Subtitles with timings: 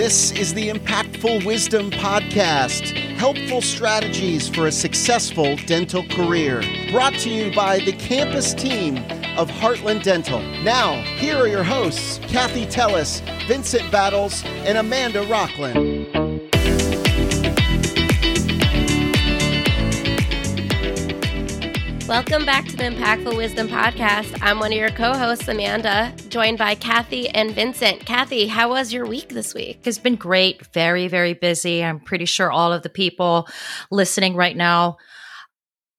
[0.00, 6.62] This is the Impactful Wisdom Podcast helpful strategies for a successful dental career.
[6.90, 8.96] Brought to you by the campus team
[9.36, 10.40] of Heartland Dental.
[10.62, 15.89] Now, here are your hosts, Kathy Tellis, Vincent Battles, and Amanda Rockland.
[22.10, 24.36] Welcome back to the Impactful Wisdom Podcast.
[24.42, 28.04] I'm one of your co hosts, Amanda, joined by Kathy and Vincent.
[28.04, 29.82] Kathy, how was your week this week?
[29.84, 30.66] It's been great.
[30.74, 31.84] Very, very busy.
[31.84, 33.46] I'm pretty sure all of the people
[33.92, 34.96] listening right now,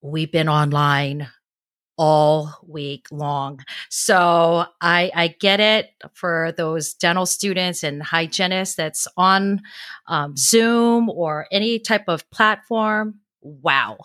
[0.02, 1.30] we've been online
[1.98, 3.62] all week long.
[3.90, 9.62] So I, I get it for those dental students and hygienists that's on
[10.07, 13.21] um, Zoom or any type of platform.
[13.40, 13.98] Wow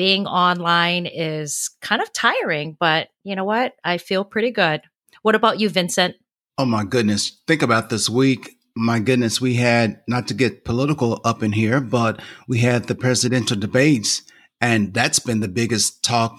[0.00, 3.74] being online is kind of tiring, but you know what?
[3.84, 4.80] I feel pretty good.
[5.20, 6.16] What about you, Vincent?
[6.56, 7.42] Oh my goodness.
[7.46, 8.56] Think about this week.
[8.74, 12.94] My goodness, we had not to get political up in here, but we had the
[12.94, 14.22] presidential debates,
[14.58, 16.34] and that's been the biggest talk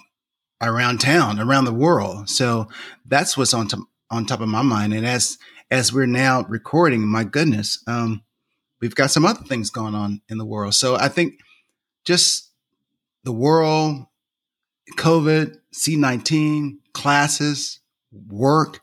[0.59, 2.31] around town, around the world.
[2.31, 2.67] So
[3.05, 4.91] that's what's on top on top of my mind.
[4.91, 5.37] And as
[5.69, 8.23] as we're now recording, my goodness, um,
[8.81, 10.73] we've got some other things going on in the world.
[10.73, 11.35] So I think
[12.05, 12.50] just
[13.23, 14.05] the world,
[14.97, 17.79] COVID, C19, classes,
[18.29, 18.81] work,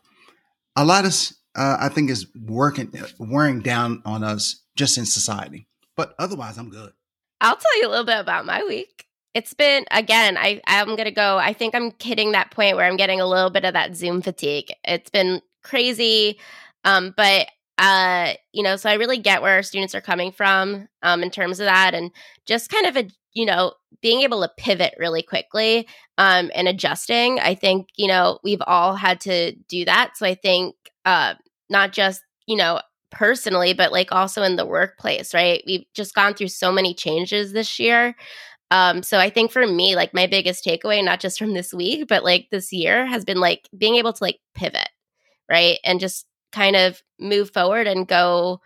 [0.75, 1.13] a lot of,
[1.55, 5.67] uh, I think is working, wearing down on us just in society.
[5.95, 6.93] But otherwise, I'm good.
[7.41, 9.05] I'll tell you a little bit about my week.
[9.33, 10.37] It's been again.
[10.37, 11.37] I I'm gonna go.
[11.37, 14.21] I think I'm hitting that point where I'm getting a little bit of that Zoom
[14.21, 14.73] fatigue.
[14.83, 16.39] It's been crazy,
[16.83, 17.47] um, but
[17.79, 21.31] uh, you know, so I really get where our students are coming from um, in
[21.31, 22.11] terms of that, and
[22.45, 27.39] just kind of a you know being able to pivot really quickly um, and adjusting.
[27.39, 30.17] I think you know we've all had to do that.
[30.17, 31.35] So I think uh,
[31.69, 35.63] not just you know personally, but like also in the workplace, right?
[35.65, 38.15] We've just gone through so many changes this year.
[38.71, 42.07] Um, so I think for me, like my biggest takeaway, not just from this week,
[42.07, 44.89] but like this year, has been like being able to like pivot,
[45.49, 48.61] right, and just kind of move forward and go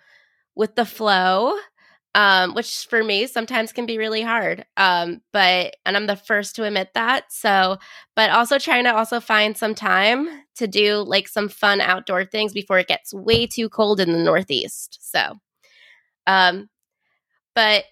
[0.55, 1.57] with the flow
[2.15, 4.65] um, which for me sometimes can be really hard.
[4.77, 7.31] Um, but and I'm the first to admit that.
[7.31, 7.77] So,
[8.15, 12.53] but also trying to also find some time to do like some fun outdoor things
[12.53, 14.99] before it gets way too cold in the Northeast.
[15.01, 15.39] So,
[16.27, 16.69] um,
[17.55, 17.85] but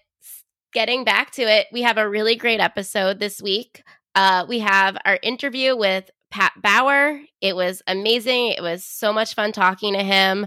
[0.72, 3.82] getting back to it, we have a really great episode this week.
[4.14, 7.20] Uh, we have our interview with Pat Bauer.
[7.40, 8.48] It was amazing.
[8.48, 10.46] It was so much fun talking to him.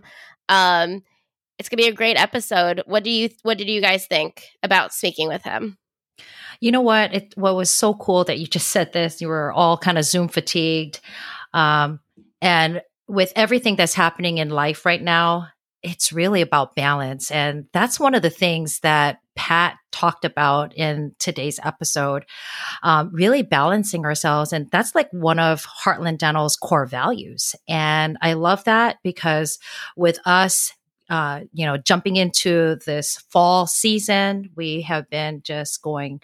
[0.50, 1.04] Um,
[1.58, 2.82] it's gonna be a great episode.
[2.86, 5.78] What do you what did you guys think about speaking with him?
[6.60, 7.14] You know what?
[7.14, 9.22] It what was so cool that you just said this.
[9.22, 11.00] You were all kind of Zoom fatigued,
[11.54, 12.00] um,
[12.42, 15.50] and with everything that's happening in life right now,
[15.86, 21.14] it's really about balance, and that's one of the things that Pat talked about in
[21.20, 22.26] today's episode.
[22.82, 28.34] Um, really balancing ourselves, and that's like one of Heartland Dental's core values, and I
[28.34, 29.60] love that because
[29.96, 30.74] with us
[31.10, 36.20] uh, you know, jumping into this fall season, we have been just going,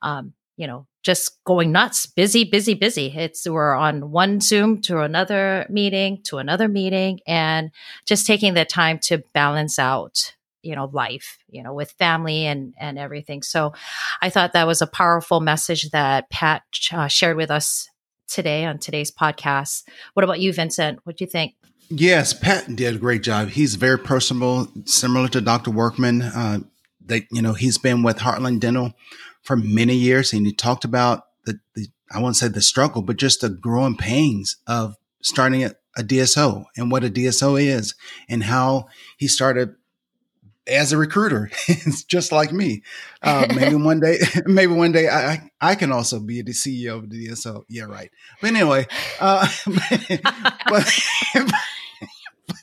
[0.00, 3.12] um, you know, just going nuts, busy, busy, busy.
[3.16, 7.70] It's we're on one Zoom to another meeting to another meeting, and
[8.06, 12.74] just taking the time to balance out, you know, life, you know, with family and
[12.78, 13.42] and everything.
[13.42, 13.72] So,
[14.20, 17.88] I thought that was a powerful message that Pat uh, shared with us
[18.28, 19.82] today on today's podcast.
[20.14, 21.00] What about you, Vincent?
[21.04, 21.54] What do you think?
[21.88, 23.48] Yes, Pat did a great job.
[23.48, 25.70] He's very personable, similar to Dr.
[25.70, 26.22] Workman.
[26.22, 26.60] Uh,
[27.06, 28.94] that you know, he's been with Heartland Dental
[29.42, 33.16] for many years, and he talked about the, the I won't say the struggle, but
[33.16, 37.94] just the growing pains of starting a, a DSO and what a DSO is,
[38.28, 38.86] and how
[39.16, 39.74] he started
[40.66, 41.50] as a recruiter.
[41.68, 42.82] it's just like me.
[43.22, 47.10] Uh, maybe one day, maybe one day I, I can also be the CEO of
[47.10, 47.64] the DSO.
[47.68, 48.10] Yeah, right.
[48.40, 48.86] But anyway,
[49.20, 49.48] uh,
[50.68, 51.02] but,
[51.36, 51.54] but,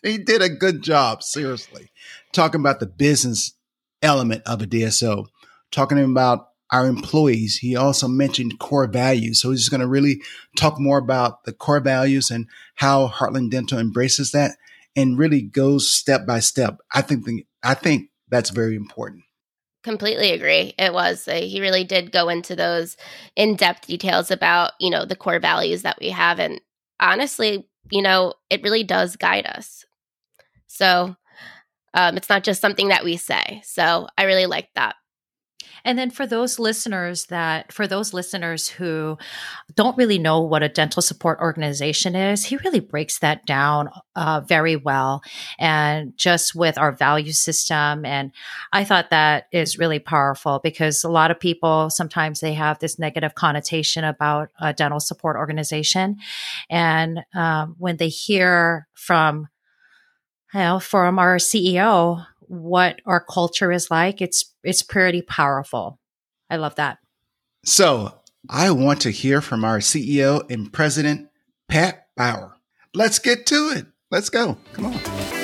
[0.03, 1.91] he did a good job, seriously,
[2.31, 3.53] talking about the business
[4.01, 5.25] element of a DSO,
[5.71, 7.57] talking about our employees.
[7.57, 9.41] He also mentioned core values.
[9.41, 10.21] So he's going to really
[10.57, 14.51] talk more about the core values and how Heartland Dental embraces that
[14.95, 16.79] and really goes step by step.
[16.93, 19.23] I think the, I think that's very important.
[19.81, 20.73] Completely agree.
[20.77, 21.27] It was.
[21.27, 22.97] Uh, he really did go into those
[23.35, 26.59] in-depth details about, you know, the core values that we have and
[26.99, 29.85] honestly, you know, it really does guide us.
[30.67, 31.15] So
[31.93, 33.61] um, it's not just something that we say.
[33.63, 34.95] So I really like that.
[35.83, 39.17] And then for those listeners that, for those listeners who
[39.75, 44.41] don't really know what a dental support organization is, he really breaks that down uh,
[44.41, 45.21] very well.
[45.57, 48.05] And just with our value system.
[48.05, 48.31] And
[48.73, 52.99] I thought that is really powerful because a lot of people sometimes they have this
[52.99, 56.17] negative connotation about a dental support organization.
[56.69, 59.47] And um, when they hear from,
[60.53, 65.99] you know, from our CEO, what our culture is like, it's it's pretty powerful.
[66.49, 66.97] I love that.
[67.63, 68.15] So
[68.49, 71.29] I want to hear from our CEO and president,
[71.67, 72.55] Pat Bauer.
[72.93, 73.85] Let's get to it.
[74.09, 74.57] Let's go.
[74.73, 75.38] Come on.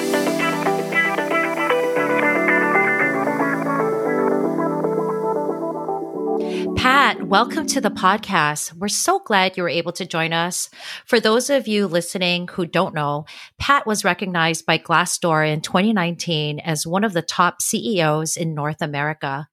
[7.25, 8.73] Welcome to the podcast.
[8.73, 10.69] We're so glad you were able to join us.
[11.07, 13.25] For those of you listening who don't know,
[13.57, 18.79] Pat was recognized by Glassdoor in 2019 as one of the top CEOs in North
[18.79, 19.47] America.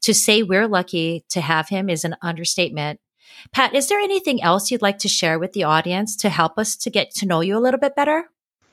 [0.00, 2.98] To say we're lucky to have him is an understatement.
[3.52, 6.74] Pat, is there anything else you'd like to share with the audience to help us
[6.78, 8.24] to get to know you a little bit better?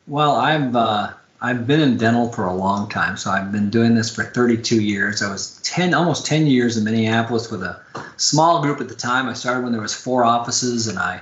[0.07, 3.15] Well, I've uh, I've been in dental for a long time.
[3.15, 5.21] So I've been doing this for 32 years.
[5.21, 7.79] I was 10, almost 10 years in Minneapolis with a
[8.17, 9.27] small group at the time.
[9.27, 11.21] I started when there was four offices, and I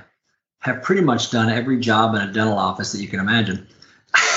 [0.60, 3.66] have pretty much done every job in a dental office that you can imagine.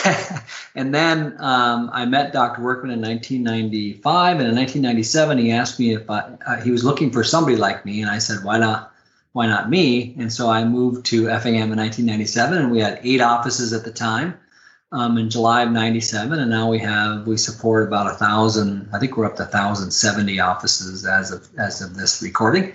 [0.75, 2.61] and then um, I met Dr.
[2.61, 7.09] Workman in 1995, and in 1997 he asked me if I, uh, he was looking
[7.09, 8.93] for somebody like me, and I said, "Why not?
[9.31, 13.21] Why not me?" And so I moved to FAM in 1997, and we had eight
[13.21, 14.37] offices at the time
[14.91, 16.39] um, in July of 97.
[16.39, 20.39] And now we have, we support about a thousand, I think we're up to 1,070
[20.39, 22.73] offices as of, as of this recording.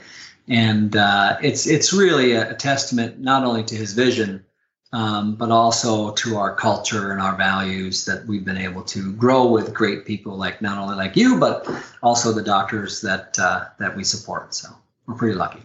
[0.49, 4.45] And uh, it's, it's really a, testament not only to his vision,
[4.93, 9.47] um, but also to our culture and our values that we've been able to grow
[9.47, 11.69] with great people like not only like you, but
[12.03, 14.55] also the doctors that, uh, that we support.
[14.55, 14.69] So
[15.07, 15.61] we're pretty lucky.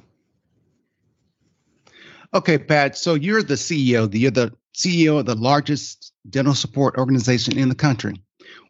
[2.33, 2.97] Okay, Pat.
[2.97, 4.09] So you're the CEO.
[4.11, 8.21] You're the CEO of the largest dental support organization in the country.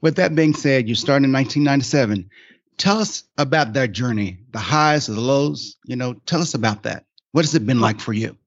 [0.01, 2.29] With that being said, you started in 1997.
[2.77, 5.77] Tell us about that journey, the highs, the lows.
[5.85, 7.05] You know, tell us about that.
[7.31, 8.37] What has it been like for you?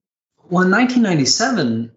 [0.49, 1.91] Well, in 1997,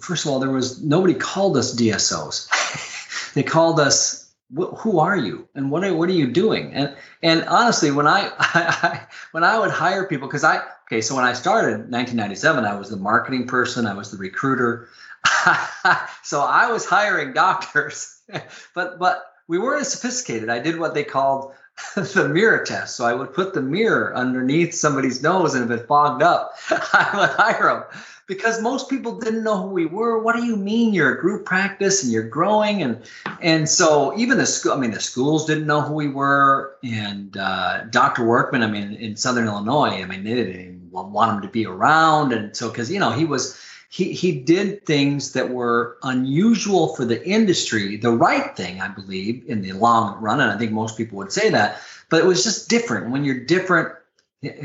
[0.00, 3.32] first of all, there was nobody called us DSOs.
[3.34, 7.42] they called us who are you and what are, what are you doing and and
[7.44, 11.32] honestly when I, I when i would hire people because i okay so when i
[11.32, 14.88] started in 1997 i was the marketing person i was the recruiter
[16.22, 18.20] so i was hiring doctors
[18.74, 21.52] but but we weren't as sophisticated i did what they called
[21.94, 25.86] the mirror test so i would put the mirror underneath somebody's nose and if it
[25.86, 30.20] fogged up i would hire them because most people didn't know who we were.
[30.20, 32.82] What do you mean you're a group practice and you're growing?
[32.82, 33.02] And
[33.40, 36.76] and so even the school, I mean, the schools didn't know who we were.
[36.82, 38.24] And uh, Dr.
[38.24, 42.32] Workman, I mean, in Southern Illinois, I mean, they didn't want him to be around.
[42.32, 43.58] And so because you know he was
[43.96, 49.44] he he did things that were unusual for the industry, the right thing, I believe,
[49.48, 50.38] in the long run.
[50.38, 51.80] And I think most people would say that.
[52.10, 53.10] But it was just different.
[53.10, 53.94] When you're different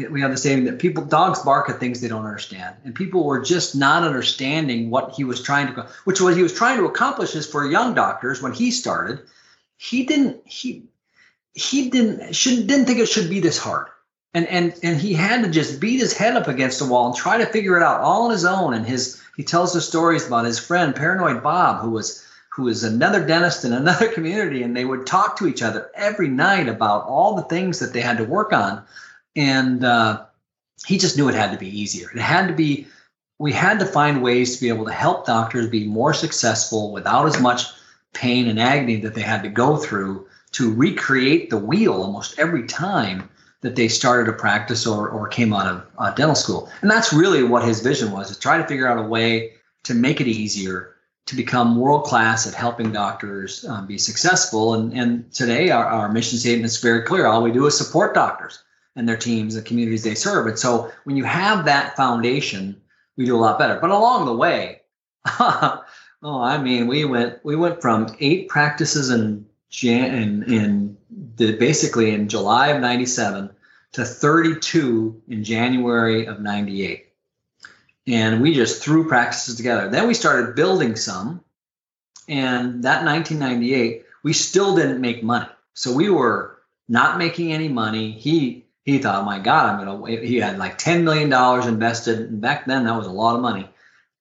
[0.09, 3.23] we have the saying that people dogs bark at things they don't understand and people
[3.23, 6.85] were just not understanding what he was trying to which was he was trying to
[6.85, 9.21] accomplish is for young doctors when he started
[9.77, 10.83] he didn't he
[11.53, 13.87] he didn't shouldn't, didn't think it should be this hard
[14.33, 17.15] and and and he had to just beat his head up against the wall and
[17.15, 20.25] try to figure it out all on his own and his he tells the stories
[20.27, 24.75] about his friend paranoid bob who was who was another dentist in another community and
[24.75, 28.17] they would talk to each other every night about all the things that they had
[28.17, 28.83] to work on
[29.35, 30.25] and uh,
[30.85, 32.09] he just knew it had to be easier.
[32.13, 32.87] It had to be.
[33.39, 37.25] We had to find ways to be able to help doctors be more successful without
[37.25, 37.63] as much
[38.13, 42.67] pain and agony that they had to go through to recreate the wheel almost every
[42.67, 43.29] time
[43.61, 46.69] that they started a practice or, or came out of uh, dental school.
[46.81, 49.53] And that's really what his vision was, to try to figure out a way
[49.83, 50.95] to make it easier
[51.27, 54.73] to become world class at helping doctors um, be successful.
[54.73, 57.27] And, and today our, our mission statement is very clear.
[57.27, 58.63] All we do is support doctors
[58.95, 60.47] and their teams, and communities they serve.
[60.47, 62.81] And so when you have that foundation,
[63.15, 63.79] we do a lot better.
[63.79, 64.81] But along the way,
[65.39, 65.83] oh,
[66.23, 70.97] I mean, we went we went from eight practices in Jan in, in
[71.37, 73.49] basically in July of '97
[73.93, 77.07] to 32 in January of '98,
[78.07, 79.89] and we just threw practices together.
[79.89, 81.43] Then we started building some,
[82.27, 85.47] and that 1998 we still didn't make money.
[85.73, 88.11] So we were not making any money.
[88.11, 91.31] He he thought, oh my God, I'm to, he had like $10 million
[91.67, 92.19] invested.
[92.19, 93.69] And back then that was a lot of money.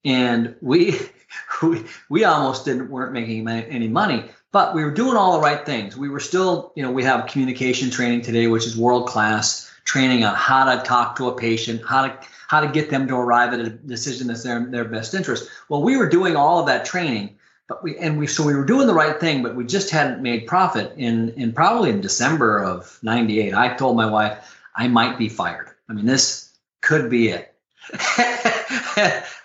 [0.05, 0.99] And we,
[1.62, 5.64] we, we almost didn't, weren't making any money, but we were doing all the right
[5.64, 5.97] things.
[5.97, 10.25] We were still, you know, we have communication training today, which is world class training
[10.25, 13.52] on how to talk to a patient, how to how to get them to arrive
[13.54, 15.49] at a decision that's their their best interest.
[15.69, 17.38] Well, we were doing all of that training,
[17.69, 20.21] but we and we so we were doing the right thing, but we just hadn't
[20.23, 23.54] made profit in in probably in December of 98.
[23.54, 25.71] I told my wife I might be fired.
[25.88, 27.50] I mean, this could be it.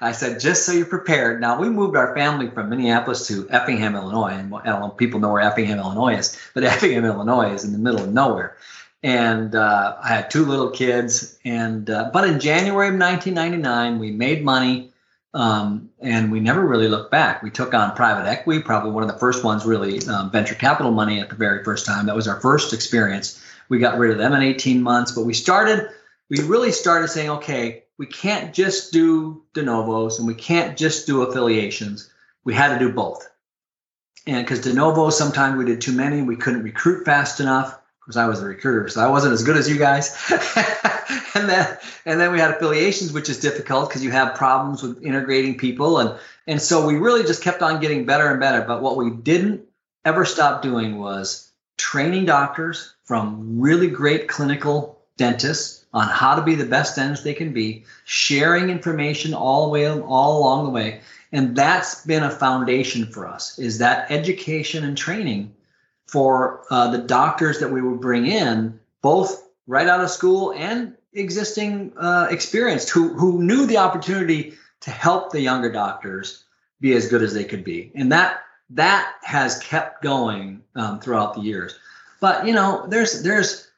[0.02, 1.42] I said, just so you're prepared.
[1.42, 5.20] Now we moved our family from Minneapolis to Effingham, Illinois, and I don't know people
[5.20, 8.58] know where Effingham, Illinois is, but Effingham, Illinois is in the middle of nowhere.
[9.02, 14.12] And uh, I had two little kids, and uh, but in January of 1999, we
[14.12, 14.92] made money,
[15.34, 17.44] um, and we never really looked back.
[17.44, 20.92] We took on private equity, probably one of the first ones, really um, venture capital
[20.92, 22.08] money at the very first time.
[22.08, 23.42] That was our first experience.
[23.70, 25.90] We got rid of them in 18 months, but we started.
[26.30, 31.08] We really started saying, okay, we can't just do de novos and we can't just
[31.08, 32.10] do affiliations.
[32.44, 33.30] We had to do both.
[34.28, 37.80] And because de novos, sometimes we did too many, we couldn't recruit fast enough.
[38.02, 40.16] Because I was a recruiter, so I wasn't as good as you guys.
[41.34, 41.76] and then
[42.06, 45.98] and then we had affiliations, which is difficult because you have problems with integrating people.
[45.98, 48.62] And and so we really just kept on getting better and better.
[48.62, 49.64] But what we didn't
[50.06, 56.56] ever stop doing was training doctors from really great clinical dentists on how to be
[56.56, 61.00] the best dentist they can be, sharing information all the way all along the way.
[61.32, 65.56] And that's been a foundation for us is that education and training
[66.06, 70.96] for uh, the doctors that we would bring in, both right out of school and
[71.14, 76.44] existing uh, experienced who, who knew the opportunity to help the younger doctors
[76.82, 77.92] be as good as they could be.
[77.96, 81.80] And that that has kept going um, throughout the years.
[82.20, 83.70] But you know, there's there's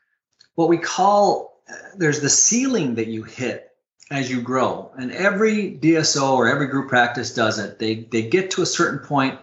[0.55, 1.56] what we call
[1.95, 3.71] there's the ceiling that you hit
[4.09, 7.77] as you grow and every dso or every group practice does it.
[7.77, 9.38] They they get to a certain point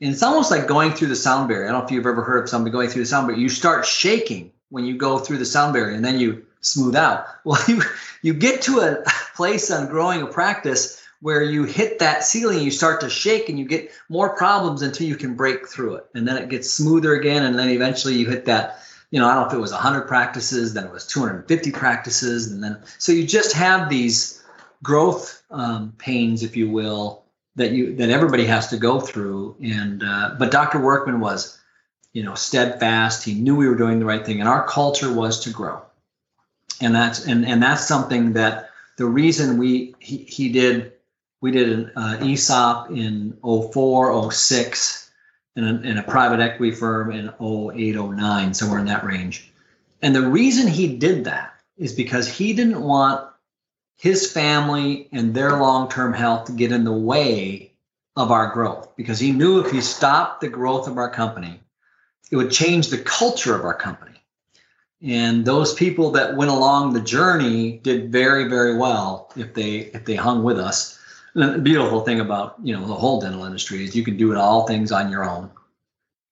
[0.00, 1.68] and it's almost like going through the sound barrier.
[1.68, 3.48] I don't know if you've ever heard of somebody going through the sound barrier you
[3.48, 7.26] start shaking when you go through the sound barrier and then you smooth out.
[7.44, 7.82] Well you
[8.22, 12.70] you get to a place on growing a practice where you hit that ceiling you
[12.70, 16.28] start to shake and you get more problems until you can break through it and
[16.28, 19.42] then it gets smoother again and then eventually you hit that you know, I don't
[19.42, 23.26] know if it was 100 practices, then it was 250 practices, and then so you
[23.26, 24.42] just have these
[24.82, 27.24] growth um, pains, if you will,
[27.56, 29.56] that you that everybody has to go through.
[29.62, 30.80] And uh, but Dr.
[30.80, 31.58] Workman was,
[32.12, 33.24] you know, steadfast.
[33.24, 35.82] He knew we were doing the right thing, and our culture was to grow.
[36.80, 40.92] And that's and and that's something that the reason we he, he did
[41.40, 44.99] we did an uh, ESOP in 04, 06
[45.60, 49.50] in a, in a private equity firm in 0809, somewhere in that range.
[50.02, 53.28] And the reason he did that is because he didn't want
[53.96, 57.72] his family and their long term health to get in the way
[58.16, 61.60] of our growth because he knew if he stopped the growth of our company,
[62.30, 64.12] it would change the culture of our company.
[65.02, 70.04] And those people that went along the journey did very, very well if they if
[70.04, 70.99] they hung with us
[71.34, 74.38] the beautiful thing about you know the whole dental industry is you can do it
[74.38, 75.50] all things on your own.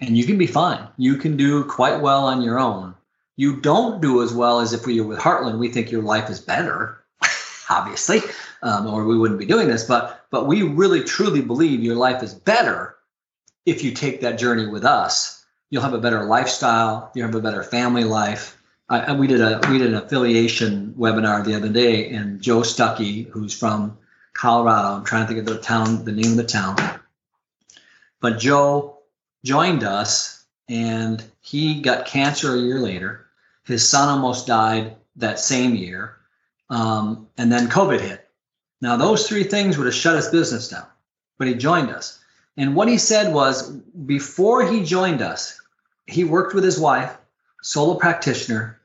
[0.01, 0.87] And you can be fine.
[0.97, 2.95] You can do quite well on your own.
[3.37, 5.59] You don't do as well as if we were with heartland.
[5.59, 7.03] We think your life is better
[7.71, 8.21] obviously
[8.63, 9.85] um, or we wouldn't be doing this.
[9.85, 12.97] But but we really truly believe your life is better
[13.67, 15.45] if you take that journey with us.
[15.71, 17.11] You'll have a better lifestyle.
[17.15, 18.57] You'll have a better family life.
[18.91, 23.29] I, we did a we did an affiliation webinar the other day and joe stuckey
[23.29, 23.99] who's from
[24.39, 24.95] Colorado.
[24.95, 26.77] I'm trying to think of the town, the name of the town.
[28.21, 28.99] But Joe
[29.45, 33.27] joined us and he got cancer a year later.
[33.65, 36.19] His son almost died that same year.
[36.71, 38.29] Um, and then COVID hit.
[38.81, 40.87] Now, those three things would have shut his business down,
[41.37, 42.21] but he joined us.
[42.57, 45.61] And what he said was before he joined us,
[46.07, 47.17] he worked with his wife,
[47.63, 48.81] solo practitioner,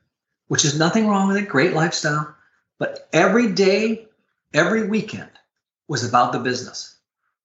[0.48, 2.34] which is nothing wrong with it, great lifestyle.
[2.78, 4.08] But every day,
[4.52, 5.30] every weekend,
[5.88, 6.96] was about the business.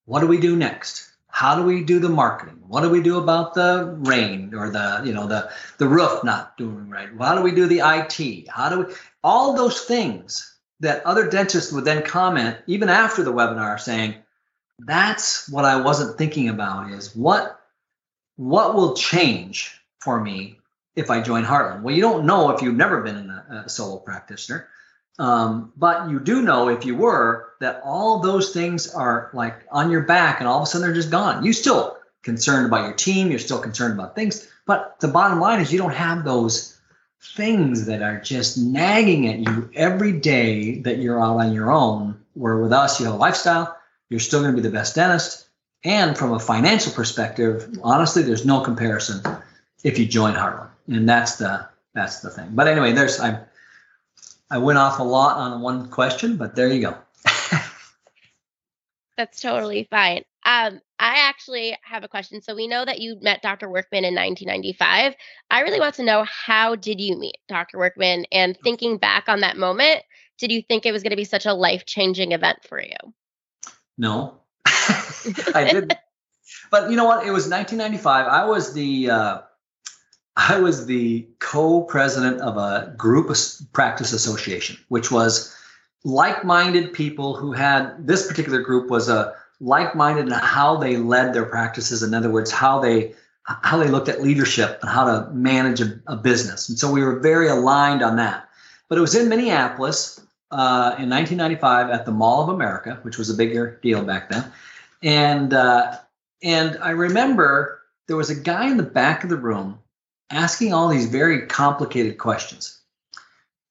[0.06, 1.10] What do we do next?
[1.28, 2.62] How do we do the marketing?
[2.66, 6.56] What do we do about the rain or the, you know, the the roof not
[6.56, 7.08] doing right?
[7.18, 8.48] How do we do the IT?
[8.48, 13.32] How do we all those things that other dentists would then comment even after the
[13.32, 14.16] webinar saying,
[14.80, 17.60] that's what I wasn't thinking about is what
[18.36, 20.58] what will change for me
[20.96, 21.82] if I join Heartland?
[21.82, 24.68] Well, you don't know if you've never been a, a solo practitioner.
[25.18, 29.90] Um, but you do know if you were that all those things are like on
[29.90, 31.44] your back and all of a sudden they're just gone.
[31.44, 35.60] You still concerned about your team, you're still concerned about things, but the bottom line
[35.60, 36.78] is you don't have those
[37.36, 42.18] things that are just nagging at you every day that you're out on your own.
[42.34, 43.76] Where with us, you have a lifestyle,
[44.08, 45.48] you're still going to be the best dentist,
[45.84, 49.22] And from a financial perspective, honestly, there's no comparison
[49.82, 50.70] if you join Heartland.
[50.88, 52.50] and that's the that's the thing.
[52.52, 53.40] But anyway, there's I
[54.50, 56.96] I went off a lot on one question, but there you go.
[59.16, 60.24] That's totally fine.
[60.44, 62.42] Um, I actually have a question.
[62.42, 63.68] So we know that you met Dr.
[63.68, 65.14] Workman in 1995.
[65.50, 67.78] I really want to know how did you meet Dr.
[67.78, 68.24] Workman?
[68.32, 70.02] And thinking back on that moment,
[70.38, 72.96] did you think it was going to be such a life changing event for you?
[73.98, 75.92] No, I didn't.
[76.70, 77.26] but you know what?
[77.26, 78.26] It was 1995.
[78.26, 79.40] I was the uh,
[80.36, 83.34] I was the co-president of a group
[83.72, 85.54] practice association, which was
[86.04, 91.44] like-minded people who had this particular group was a like-minded in how they led their
[91.44, 92.02] practices.
[92.02, 96.00] In other words, how they how they looked at leadership and how to manage a,
[96.06, 96.68] a business.
[96.68, 98.48] And so we were very aligned on that.
[98.88, 100.20] But it was in Minneapolis
[100.52, 104.44] uh, in 1995 at the Mall of America, which was a bigger deal back then.
[105.02, 105.98] And uh,
[106.42, 109.78] and I remember there was a guy in the back of the room
[110.30, 112.78] asking all these very complicated questions.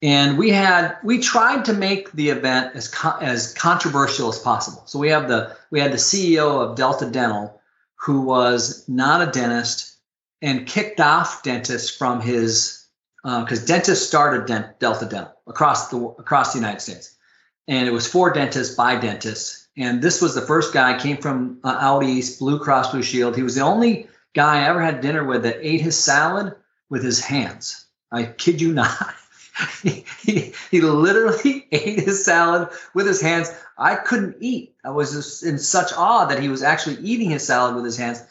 [0.01, 4.83] And we had we tried to make the event as as controversial as possible.
[4.85, 7.59] So we have the we had the CEO of Delta Dental,
[7.95, 9.97] who was not a dentist
[10.41, 12.85] and kicked off dentists from his
[13.23, 17.17] because uh, dentists started Dent- Delta Dental across the across the United States,
[17.67, 19.67] and it was for dentists by dentists.
[19.75, 23.35] And this was the first guy came from uh, out east, Blue Cross Blue Shield.
[23.35, 26.55] He was the only guy I ever had dinner with that ate his salad
[26.89, 27.85] with his hands.
[28.11, 29.15] I kid you not.
[29.83, 33.51] he, he, literally ate his salad with his hands.
[33.77, 34.75] I couldn't eat.
[34.83, 37.97] I was just in such awe that he was actually eating his salad with his
[37.97, 38.23] hands.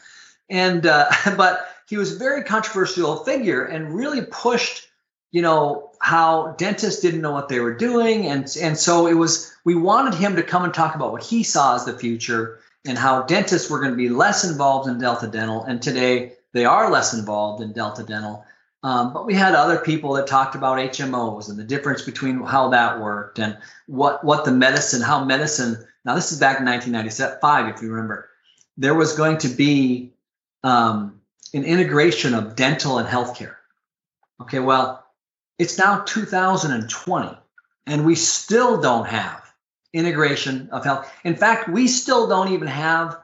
[0.48, 4.88] And uh, but he was a very controversial figure and really pushed,
[5.30, 9.52] you know, how dentists didn't know what they were doing, and and so it was.
[9.64, 12.96] We wanted him to come and talk about what he saw as the future and
[12.96, 15.62] how dentists were going to be less involved in Delta Dental.
[15.64, 18.44] And today they are less involved in Delta Dental.
[18.82, 22.68] Um, but we had other people that talked about HMOs and the difference between how
[22.70, 25.76] that worked and what what the medicine, how medicine.
[26.04, 28.30] Now this is back in 1995, if you remember.
[28.76, 30.12] There was going to be
[30.62, 31.20] um,
[31.52, 33.56] an integration of dental and healthcare.
[34.40, 35.04] Okay, well,
[35.58, 37.36] it's now 2020,
[37.86, 39.47] and we still don't have
[39.92, 41.10] integration of health.
[41.24, 43.18] In fact, we still don't even have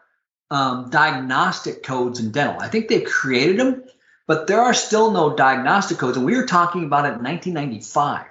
[0.51, 2.61] um, diagnostic codes in dental.
[2.61, 3.85] I think they've created them,
[4.27, 6.17] but there are still no diagnostic codes.
[6.17, 8.27] And we were talking about it in 1995.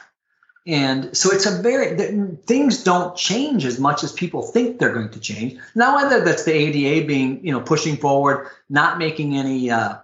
[0.65, 1.97] And so it's a very,
[2.45, 5.59] things don't change as much as people think they're going to change.
[5.75, 9.97] Now, whether that's the ADA being, you know, pushing forward, not making any, uh,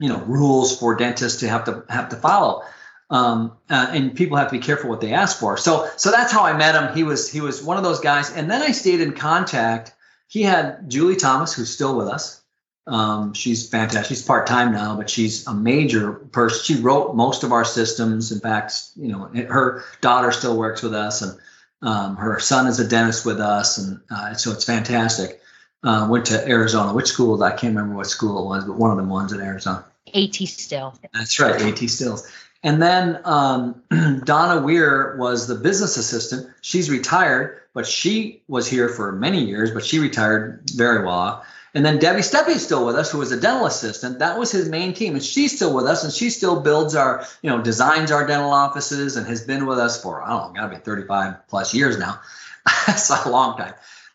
[0.00, 2.64] you know, rules for dentists to have to have to follow.
[3.10, 5.56] Um, uh, and people have to be careful what they ask for.
[5.56, 6.94] So, so that's how I met him.
[6.94, 8.30] He was, he was one of those guys.
[8.30, 9.94] And then I stayed in contact.
[10.26, 12.42] He had Julie Thomas, who's still with us.
[12.88, 14.06] Um, she's fantastic.
[14.06, 16.64] She's part time now, but she's a major person.
[16.64, 18.32] She wrote most of our systems.
[18.32, 21.38] In fact, you know, her daughter still works with us, and
[21.82, 25.42] um, her son is a dentist with us, and uh, so it's fantastic.
[25.84, 26.94] Uh, went to Arizona.
[26.94, 27.42] Which school?
[27.44, 29.84] I can't remember what school it was, but one of the ones in Arizona.
[30.14, 30.94] AT Still.
[31.12, 32.26] That's right, AT Stills.
[32.62, 33.82] And then um,
[34.24, 36.48] Donna Weir was the business assistant.
[36.60, 41.44] She's retired, but she was here for many years, but she retired very well.
[41.74, 44.18] And then Debbie Steppe is still with us, who was a dental assistant.
[44.18, 47.24] That was his main team, and she's still with us, and she still builds our,
[47.42, 50.60] you know, designs our dental offices, and has been with us for I don't know,
[50.62, 52.20] gotta be 35 plus years now.
[52.86, 53.74] That's a long time.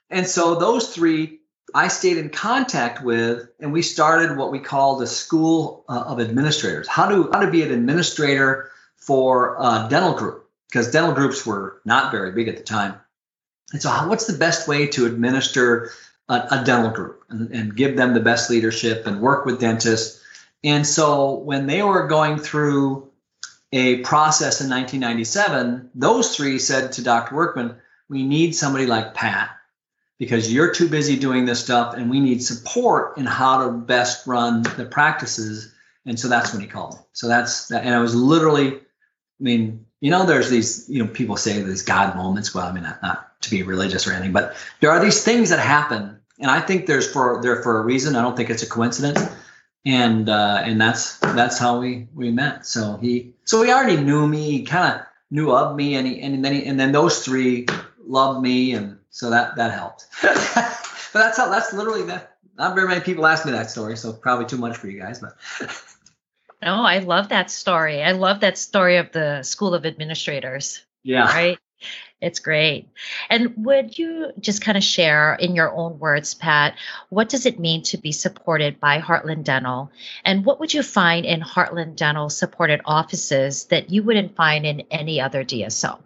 [0.10, 1.40] And so those three,
[1.74, 6.20] I stayed in contact with, and we started what we call the School uh, of
[6.20, 6.88] Administrators.
[6.88, 11.82] How to how to be an administrator for a dental group, because dental groups were
[11.86, 12.96] not very big at the time.
[13.72, 15.92] And so, what's the best way to administer
[16.30, 20.22] a, a dental group and, and give them the best leadership and work with dentists.
[20.64, 23.10] And so when they were going through
[23.72, 27.36] a process in 1997, those three said to Dr.
[27.36, 27.76] Workman,
[28.10, 29.50] we need somebody like Pat
[30.20, 34.26] because you're too busy doing this stuff and we need support in how to best
[34.28, 35.74] run the practices.
[36.06, 37.00] And so that's when he called me.
[37.14, 37.86] So that's that.
[37.86, 38.80] And I was literally, I
[39.40, 42.54] mean, you know, there's these, you know, people say these God moments.
[42.54, 45.50] Well, I mean, not, not to be religious or anything, but there are these things
[45.50, 48.16] that happen, and I think there's for there for a reason.
[48.16, 49.22] I don't think it's a coincidence,
[49.86, 52.66] and uh, and that's that's how we we met.
[52.66, 56.44] So he, so he already knew me, kind of knew of me, and he, and
[56.44, 57.66] then he, and then those three
[58.06, 60.08] loved me, and so that that helped.
[60.24, 62.38] but that's how that's literally that.
[62.58, 65.20] Not very many people ask me that story, so probably too much for you guys,
[65.20, 65.36] but.
[65.62, 65.68] No,
[66.82, 68.04] oh, I love that story.
[68.04, 70.84] I love that story of the School of Administrators.
[71.04, 71.26] Yeah.
[71.26, 71.60] Right.
[72.22, 72.90] It's great.
[73.30, 76.76] And would you just kind of share in your own words, Pat,
[77.10, 79.92] what does it mean to be supported by Heartland Dental?
[80.24, 84.82] And what would you find in Heartland Dental supported offices that you wouldn't find in
[84.90, 86.00] any other DSO?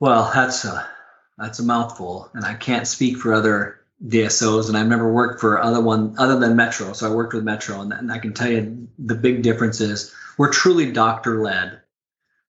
[0.00, 0.88] Well, that's a
[1.38, 5.60] that's a mouthful, and I can't speak for other DSOs, and I've never worked for
[5.60, 6.92] other one other than Metro.
[6.92, 10.14] So I worked with Metro, and, and I can tell you the big difference is
[10.36, 11.80] we're truly doctor led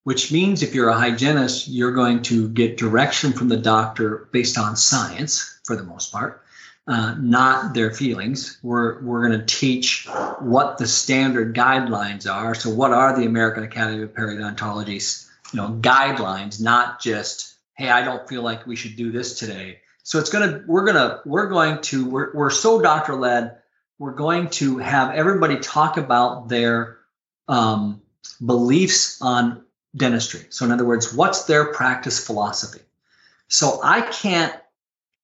[0.06, 4.56] which means if you're a hygienist, you're going to get direction from the doctor based
[4.56, 6.44] on science for the most part,
[6.88, 8.60] uh, not their feelings.
[8.62, 10.08] We're, we're going to teach
[10.40, 12.54] what the standard guidelines are.
[12.54, 18.04] So, what are the American Academy of Periodontology's you know, guidelines, not just, hey, I
[18.04, 19.80] don't feel like we should do this today.
[20.04, 23.58] So it's gonna, we're gonna, we're going to, we're, we're so doctor led.
[23.98, 26.98] We're going to have everybody talk about their
[27.48, 28.02] um,
[28.46, 29.64] beliefs on
[29.96, 30.46] dentistry.
[30.50, 32.82] So, in other words, what's their practice philosophy?
[33.48, 34.54] So, I can't,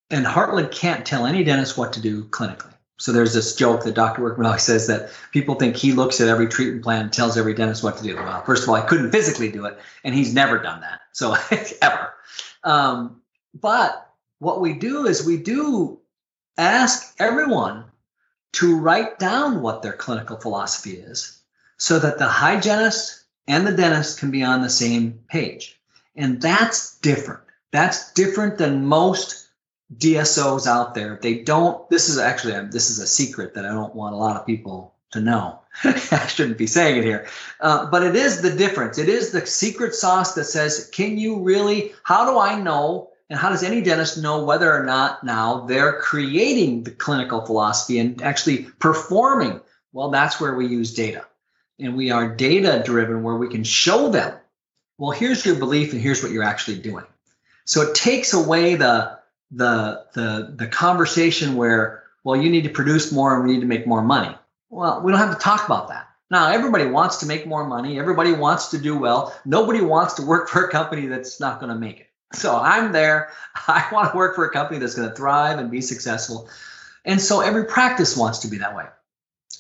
[0.09, 2.73] and Heartland can't tell any dentist what to do clinically.
[2.97, 4.21] So, there's this joke that Dr.
[4.21, 7.53] Workman always says that people think he looks at every treatment plan and tells every
[7.53, 8.15] dentist what to do.
[8.15, 11.00] Well, first of all, I couldn't physically do it, and he's never done that.
[11.13, 11.35] So,
[11.81, 12.13] ever.
[12.63, 13.21] Um,
[13.53, 15.99] but what we do is we do
[16.57, 17.85] ask everyone
[18.53, 21.41] to write down what their clinical philosophy is
[21.77, 25.79] so that the hygienist and the dentist can be on the same page.
[26.15, 27.41] And that's different.
[27.71, 29.47] That's different than most
[29.97, 31.19] DSOs out there.
[31.21, 34.37] They don't, this is actually, this is a secret that I don't want a lot
[34.37, 35.59] of people to know.
[35.83, 37.27] I shouldn't be saying it here.
[37.59, 38.97] Uh, but it is the difference.
[38.97, 43.09] It is the secret sauce that says, can you really, how do I know?
[43.29, 47.99] And how does any dentist know whether or not now they're creating the clinical philosophy
[47.99, 49.61] and actually performing?
[49.93, 51.25] Well, that's where we use data
[51.81, 54.37] and we are data driven where we can show them,
[54.97, 57.05] well, here's your belief and here's what you're actually doing.
[57.65, 59.19] So it takes away the
[59.51, 63.67] the the the conversation where, well, you need to produce more and we need to
[63.67, 64.33] make more money.
[64.71, 66.07] Well, we don't have to talk about that.
[66.31, 67.99] Now, everybody wants to make more money.
[67.99, 69.37] Everybody wants to do well.
[69.43, 72.07] Nobody wants to work for a company that's not going to make it.
[72.33, 73.29] So I'm there.
[73.67, 76.49] I want to work for a company that's going to thrive and be successful.
[77.03, 78.85] And so every practice wants to be that way.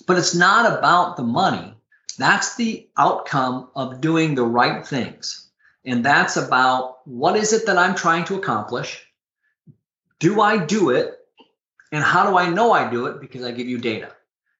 [0.07, 1.75] But it's not about the money.
[2.17, 5.49] That's the outcome of doing the right things.
[5.83, 9.05] And that's about what is it that I'm trying to accomplish?
[10.19, 11.17] Do I do it?
[11.91, 13.19] And how do I know I do it?
[13.19, 14.13] Because I give you data.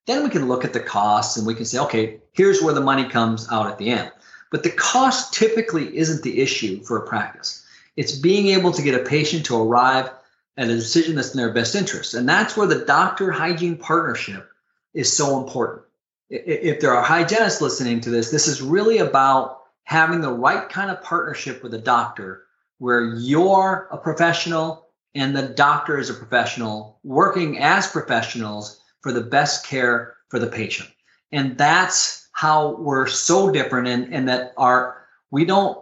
[0.07, 2.81] Then we can look at the costs and we can say, okay, here's where the
[2.81, 4.11] money comes out at the end.
[4.51, 7.65] But the cost typically isn't the issue for a practice.
[7.95, 10.09] It's being able to get a patient to arrive
[10.57, 12.13] at a decision that's in their best interest.
[12.13, 14.49] And that's where the doctor hygiene partnership
[14.93, 15.83] is so important
[16.31, 20.89] if there are hygienists listening to this, this is really about having the right kind
[20.89, 22.43] of partnership with a doctor
[22.77, 29.21] where you're a professional and the doctor is a professional working as professionals for the
[29.21, 30.89] best care for the patient.
[31.31, 35.77] And that's how we're so different and, and that our we don't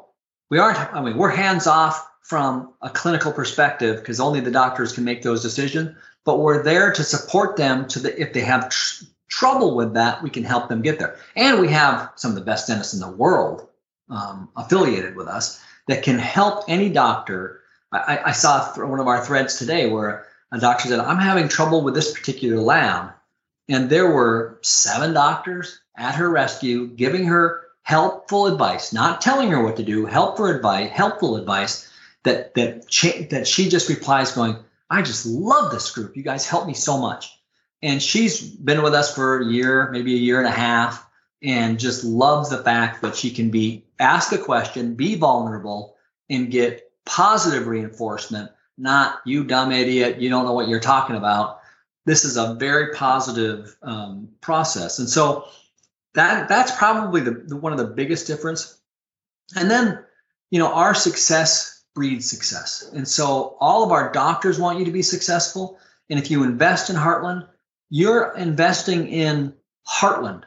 [0.50, 4.92] we aren't I mean we're hands off from a clinical perspective because only the doctors
[4.92, 8.70] can make those decisions, but we're there to support them to the if they have
[8.70, 11.18] tr- trouble with that, we can help them get there.
[11.36, 13.68] And we have some of the best dentists in the world
[14.10, 17.62] um, affiliated with us that can help any doctor.
[17.92, 21.82] I, I saw one of our threads today where a doctor said, I'm having trouble
[21.82, 23.12] with this particular lab.
[23.68, 29.64] And there were seven doctors at her rescue giving her helpful advice, not telling her
[29.64, 31.92] what to do, helpful advice, helpful advice
[32.24, 34.58] that that she, that she just replies going,
[34.90, 36.18] I just love this group.
[36.18, 37.40] You guys help me so much
[37.82, 41.08] and she's been with us for a year, maybe a year and a half,
[41.42, 45.96] and just loves the fact that she can be ask a question, be vulnerable,
[46.30, 51.62] and get positive reinforcement, not you dumb idiot, you don't know what you're talking about.
[52.06, 55.46] This is a very positive um, process, and so
[56.14, 58.78] that that's probably the, the one of the biggest difference.
[59.56, 60.00] And then,
[60.50, 64.92] you know, our success breeds success, and so all of our doctors want you to
[64.92, 65.78] be successful.
[66.10, 67.48] And if you invest in Heartland,
[67.90, 69.54] you're investing in
[69.88, 70.44] Heartland,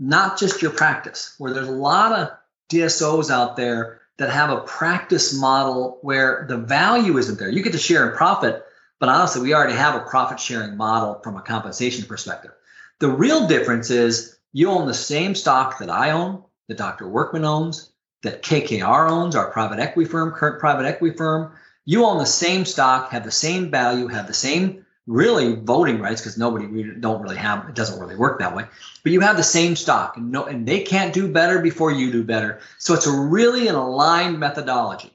[0.00, 2.30] not just your practice, where there's a lot of
[2.70, 7.50] DSOs out there that have a practice model where the value isn't there.
[7.50, 8.64] You get to share in profit,
[8.98, 12.52] but honestly, we already have a profit sharing model from a compensation perspective.
[12.98, 17.06] The real difference is you own the same stock that I own, that Dr.
[17.06, 21.52] Workman owns, that KKR owns, our private equity firm, current private equity firm.
[21.84, 26.20] You own the same stock, have the same value, have the same really voting rights
[26.20, 28.64] because nobody we don't really have it doesn't really work that way
[29.02, 32.10] but you have the same stock and no and they can't do better before you
[32.10, 35.12] do better so it's a really an aligned methodology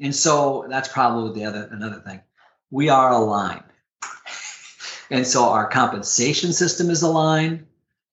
[0.00, 2.20] And so that's probably the other another thing.
[2.70, 3.64] We are aligned.
[5.10, 7.66] and so our compensation system is aligned.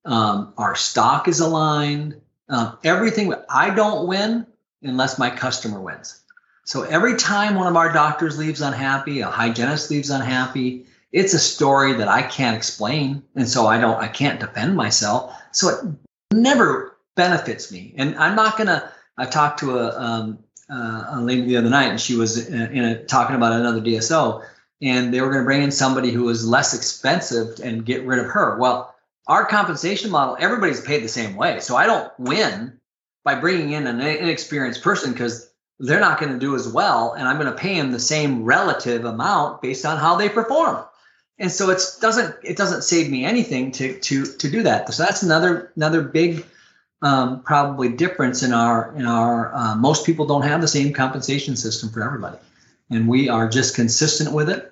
[0.05, 2.21] Um, our stock is aligned.
[2.49, 4.45] Um, everything I don't win
[4.83, 6.19] unless my customer wins.
[6.65, 11.39] So every time one of our doctors leaves unhappy, a hygienist leaves unhappy, it's a
[11.39, 15.35] story that I can't explain, and so I don't, I can't defend myself.
[15.51, 15.85] So it
[16.33, 17.93] never benefits me.
[17.97, 18.91] And I'm not gonna.
[19.17, 22.61] I talked to a, um, uh, a lady the other night, and she was in
[22.61, 24.43] a, in a, talking about another DSO,
[24.81, 28.19] and they were going to bring in somebody who was less expensive and get rid
[28.19, 28.57] of her.
[28.57, 28.95] Well,
[29.27, 32.79] our compensation model, everybody's paid the same way, so I don't win
[33.23, 37.27] by bringing in an inexperienced person because they're not going to do as well and
[37.27, 40.83] i'm going to pay them the same relative amount based on how they perform
[41.41, 44.93] and so it doesn't it doesn't save me anything to to to do that.
[44.93, 46.45] So that's another another big
[47.01, 51.55] um, probably difference in our in our uh, most people don't have the same compensation
[51.55, 52.37] system for everybody.
[52.91, 54.71] And we are just consistent with it.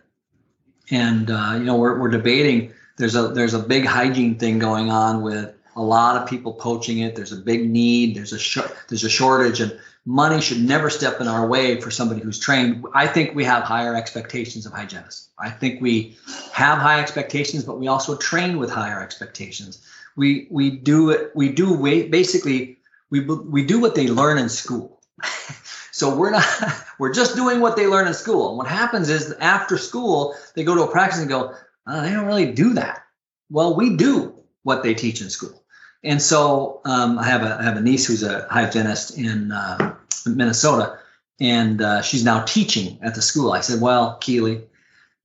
[0.92, 4.92] And uh, you know we're, we're debating there's a there's a big hygiene thing going
[4.92, 7.16] on with a lot of people poaching it.
[7.16, 8.16] There's a big need.
[8.16, 9.60] There's a sh- there's a shortage.
[9.60, 9.80] And
[10.10, 12.84] money should never step in our way for somebody who's trained.
[12.96, 15.30] I think we have higher expectations of hygienists.
[15.38, 16.18] I think we
[16.52, 19.86] have high expectations, but we also train with higher expectations.
[20.16, 21.32] We we do it.
[21.36, 22.10] We do wait.
[22.10, 22.80] basically
[23.12, 25.00] we we do what they learn in school.
[25.92, 26.44] so we're not
[26.98, 28.50] we're just doing what they learn in school.
[28.50, 31.54] And what happens is after school they go to a practice and go,
[31.86, 33.04] oh, they don't really do that.
[33.52, 35.64] Well, we do what they teach in school.
[36.04, 39.96] And so um, I have a I have a niece who's a hygienist in uh,
[40.26, 40.98] Minnesota,
[41.40, 43.52] and uh, she's now teaching at the school.
[43.52, 44.62] I said, "Well, Keely,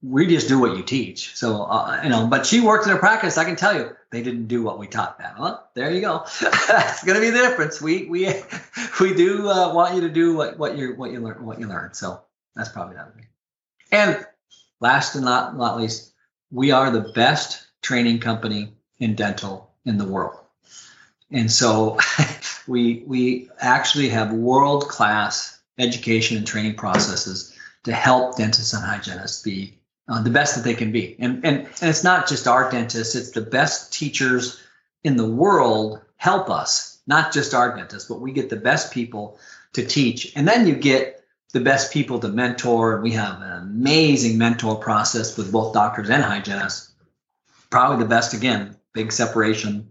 [0.02, 2.98] we just do what you teach." So uh, you know, but she worked in a
[2.98, 3.38] practice.
[3.38, 5.36] I can tell you, they didn't do what we taught them.
[5.38, 6.24] Well, there you go.
[6.40, 7.80] That's going to be the difference.
[7.80, 8.26] We we
[9.00, 11.68] we do uh, want you to do what what you what you learn what you
[11.68, 11.94] learn.
[11.94, 12.20] So
[12.56, 13.12] that's probably that.
[13.92, 14.26] And
[14.80, 16.12] last and not not least,
[16.50, 20.43] we are the best training company in dental in the world.
[21.30, 21.98] And so
[22.66, 29.42] we we actually have world class education and training processes to help dentists and hygienists
[29.42, 31.16] be uh, the best that they can be.
[31.18, 34.62] And, and and it's not just our dentists; it's the best teachers
[35.02, 36.98] in the world help us.
[37.06, 39.38] Not just our dentists, but we get the best people
[39.74, 43.00] to teach, and then you get the best people to mentor.
[43.00, 46.92] We have an amazing mentor process with both doctors and hygienists.
[47.70, 49.90] Probably the best again, big separation.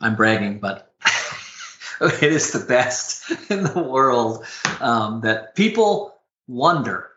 [0.00, 0.92] I'm bragging, but
[2.00, 4.46] it is the best in the world
[4.80, 6.14] um, that people
[6.48, 7.10] wonder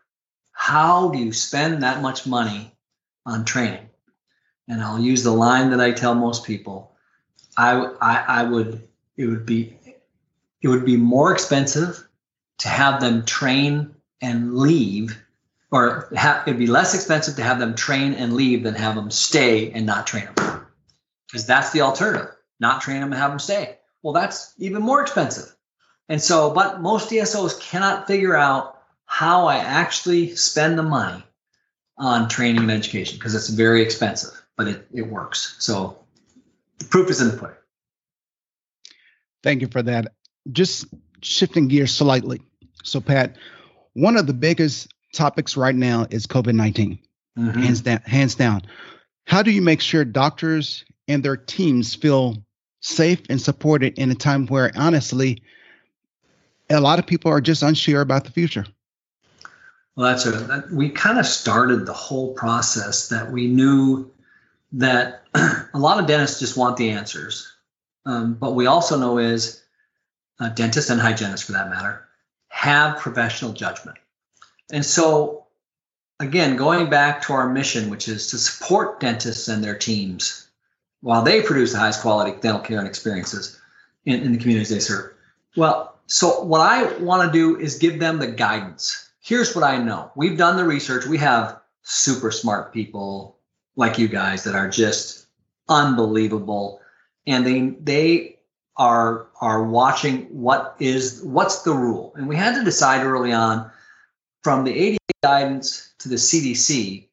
[0.52, 2.72] how do you spend that much money
[3.26, 3.90] on training?
[4.70, 6.96] And i'll use the line that i tell most people.
[7.58, 9.78] I i, I would it would be
[10.62, 12.08] it would be more expensive
[12.60, 15.22] to have them train and leave
[15.72, 19.10] or have, it'd be less expensive to have them train and leave than have them
[19.10, 20.68] stay and not train them.
[21.28, 25.02] Because that's the alternative not train them and have them stay well, that's even more
[25.02, 25.56] expensive.
[26.10, 31.24] And so, but most DSOs cannot figure out how I actually spend the money
[31.98, 35.56] on training and education because it's very expensive, but it, it works.
[35.60, 35.98] So
[36.80, 37.56] the proof is in the pudding.
[39.42, 40.14] Thank you for that.
[40.52, 40.86] Just
[41.22, 42.42] shifting gears slightly.
[42.84, 43.38] So, Pat,
[43.94, 47.00] one of the biggest topics right now is COVID 19,
[47.38, 47.62] mm-hmm.
[47.62, 48.02] hands down.
[48.06, 48.62] Hands down.
[49.26, 52.44] How do you make sure doctors and their teams feel
[52.82, 55.42] safe and supported in a time where honestly
[56.70, 58.66] a lot of people are just unsure about the future.
[59.96, 64.12] Well that's a that, we kind of started the whole process that we knew
[64.74, 67.52] that a lot of dentists just want the answers.
[68.06, 69.62] Um, but we also know is
[70.40, 72.06] uh, dentists and hygienists for that matter
[72.50, 73.98] have professional judgment.
[74.72, 75.46] And so
[76.20, 80.48] again going back to our mission which is to support dentists and their teams
[81.04, 83.60] while they produce the highest quality dental care and experiences
[84.06, 85.14] in, in the communities they serve.
[85.56, 89.12] Well, so what I want to do is give them the guidance.
[89.22, 90.12] Here's what I know.
[90.16, 91.06] We've done the research.
[91.06, 93.38] We have super smart people
[93.76, 95.28] like you guys that are just
[95.70, 96.80] unbelievable
[97.28, 98.40] and they they
[98.78, 102.14] are are watching what is what's the rule.
[102.16, 103.70] And we had to decide early on
[104.42, 107.08] from the ADA guidance to the CDC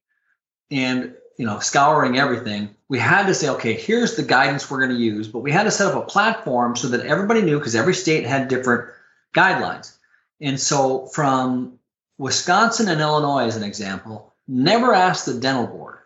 [0.71, 4.91] and you know, scouring everything, we had to say, okay, here's the guidance we're going
[4.91, 7.77] to use, but we had to set up a platform so that everybody knew because
[7.77, 8.91] every state had different
[9.33, 9.97] guidelines.
[10.41, 11.79] And so from
[12.19, 15.99] Wisconsin and Illinois, as an example, never asked the dental board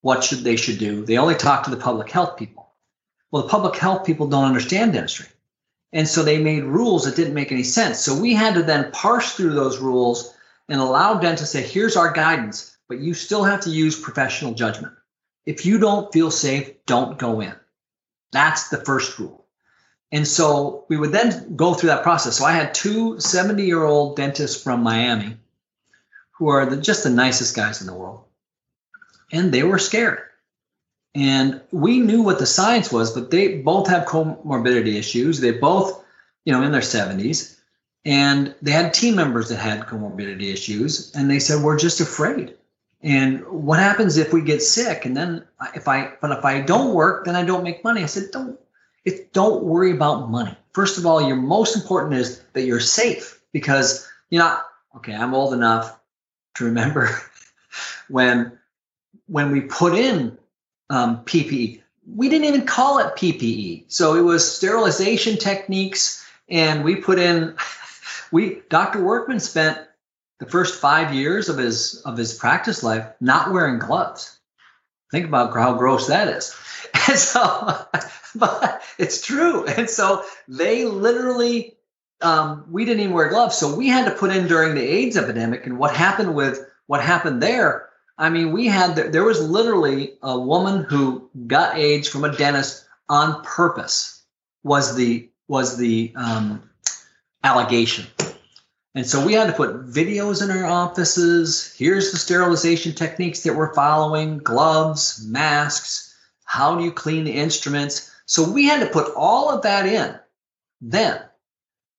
[0.00, 1.04] what should they should do.
[1.04, 2.72] They only talk to the public health people.
[3.30, 5.28] Well, the public health people don't understand dentistry.
[5.92, 8.00] And so they made rules that didn't make any sense.
[8.00, 10.34] So we had to then parse through those rules
[10.68, 14.54] and allow dentists to say, here's our guidance, but you still have to use professional
[14.54, 14.92] judgment.
[15.46, 17.54] If you don't feel safe, don't go in.
[18.32, 19.44] That's the first rule.
[20.10, 22.38] And so we would then go through that process.
[22.38, 25.36] So I had two 70 year old dentists from Miami
[26.32, 28.24] who are the, just the nicest guys in the world.
[29.32, 30.20] And they were scared.
[31.14, 35.40] And we knew what the science was, but they both have comorbidity issues.
[35.40, 36.04] They both,
[36.44, 37.56] you know, in their 70s.
[38.04, 41.12] And they had team members that had comorbidity issues.
[41.14, 42.54] And they said, We're just afraid.
[43.04, 45.04] And what happens if we get sick?
[45.04, 48.02] And then if I, but if I don't work, then I don't make money.
[48.02, 48.58] I said, Don't,
[49.04, 50.56] it, don't worry about money.
[50.72, 54.64] First of all, your most important is that you're safe because you're not,
[54.96, 56.00] okay, I'm old enough
[56.54, 57.10] to remember
[58.08, 58.58] when
[59.26, 60.36] when we put in
[60.88, 61.82] um, PPE.
[62.06, 63.84] We didn't even call it PPE.
[63.88, 67.54] So it was sterilization techniques, and we put in.
[68.32, 69.00] We Dr.
[69.04, 69.78] Workman spent
[70.40, 74.38] the first five years of his of his practice life not wearing gloves.
[75.10, 76.54] Think about how gross that is.
[77.08, 77.86] And so,
[78.34, 79.66] but it's true.
[79.66, 81.76] And so they literally,
[82.22, 83.56] um, we didn't even wear gloves.
[83.56, 85.66] So we had to put in during the AIDS epidemic.
[85.66, 90.38] And what happened with what happened there I mean, we had there was literally a
[90.38, 94.22] woman who got AIDS from a dentist on purpose.
[94.62, 96.70] Was the was the um,
[97.42, 98.06] allegation,
[98.94, 101.74] and so we had to put videos in our offices.
[101.76, 106.14] Here's the sterilization techniques that we're following: gloves, masks.
[106.44, 108.12] How do you clean the instruments?
[108.26, 110.18] So we had to put all of that in
[110.80, 111.20] then,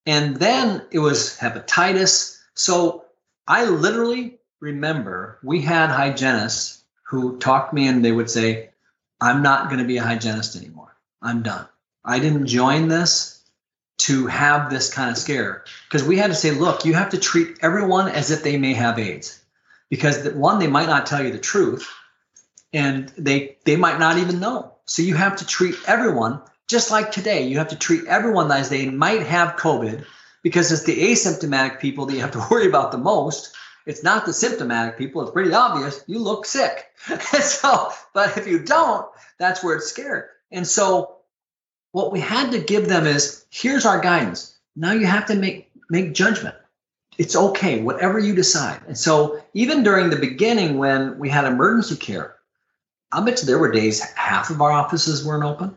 [0.06, 2.40] and then it was hepatitis.
[2.54, 3.06] So
[3.48, 8.70] I literally remember we had hygienists who talked me and they would say,
[9.22, 10.96] I'm not going to be a hygienist anymore.
[11.22, 11.68] I'm done.
[12.04, 13.35] I didn't join this
[13.98, 17.18] to have this kind of scare because we had to say, look, you have to
[17.18, 19.42] treat everyone as if they may have AIDS
[19.90, 21.90] because one, they might not tell you the truth
[22.74, 24.74] and they they might not even know.
[24.86, 27.48] So you have to treat everyone just like today.
[27.48, 30.06] You have to treat everyone as they might have COVID
[30.42, 33.56] because it's the asymptomatic people that you have to worry about the most
[33.86, 35.22] it's not the symptomatic people.
[35.22, 36.04] It's pretty obvious.
[36.08, 36.92] You look sick.
[37.42, 40.30] so, but if you don't, that's where it's scared.
[40.52, 41.18] And so,
[41.96, 44.54] what we had to give them is here's our guidance.
[44.76, 46.56] Now you have to make make judgment.
[47.18, 48.82] It's okay, whatever you decide.
[48.86, 52.36] And so, even during the beginning when we had emergency care,
[53.14, 55.74] I bet you there were days half of our offices weren't open,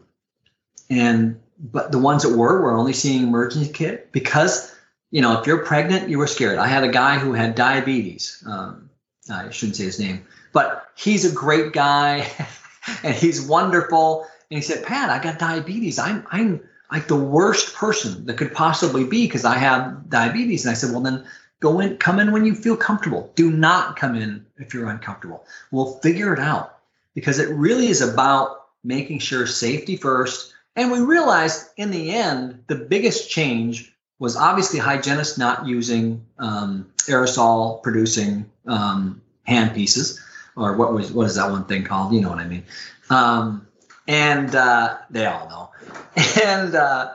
[0.90, 4.74] and but the ones that were were only seeing emergency care because
[5.12, 6.58] you know, if you're pregnant, you were scared.
[6.58, 8.42] I had a guy who had diabetes.
[8.44, 8.90] Um,
[9.30, 12.28] I shouldn't say his name, but he's a great guy
[13.04, 14.26] and he's wonderful.
[14.50, 15.98] And he said, Pat, I got diabetes.
[15.98, 20.64] I'm, I'm like the worst person that could possibly be because I have diabetes.
[20.64, 21.26] And I said, well, then
[21.60, 23.30] go in, come in when you feel comfortable.
[23.34, 25.44] Do not come in if you're uncomfortable.
[25.70, 26.78] We'll figure it out
[27.14, 30.54] because it really is about making sure safety first.
[30.76, 36.90] And we realized in the end, the biggest change was obviously hygienists not using um,
[37.06, 40.20] aerosol producing um, hand pieces,
[40.56, 42.12] or what was what is that one thing called?
[42.12, 42.64] You know what I mean.
[43.10, 43.67] Um,
[44.08, 45.70] and uh, they all know.
[46.44, 47.12] And uh,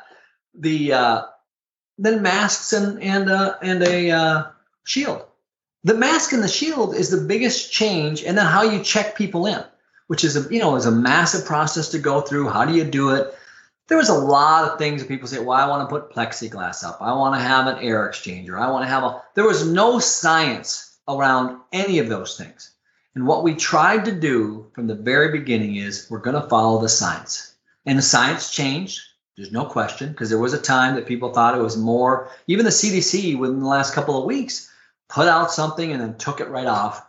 [0.54, 1.22] the uh,
[1.98, 4.44] then masks and and uh, and a uh,
[4.86, 5.26] shield.
[5.84, 9.46] The mask and the shield is the biggest change, and then how you check people
[9.48, 9.62] in,
[10.08, 12.48] which is a you know is a massive process to go through.
[12.48, 13.36] How do you do it?
[13.88, 16.84] there was a lot of things that people say, well, I want to put plexiglass
[16.84, 17.02] up.
[17.02, 18.60] I want to have an air exchanger.
[18.60, 22.73] I want to have a, there was no science around any of those things.
[23.16, 26.82] And what we tried to do from the very beginning is we're going to follow
[26.82, 27.54] the science.
[27.86, 29.02] And the science changed.
[29.36, 32.66] There's no question, because there was a time that people thought it was more, even
[32.66, 34.72] the CDC within the last couple of weeks
[35.10, 37.06] put out something and then took it right off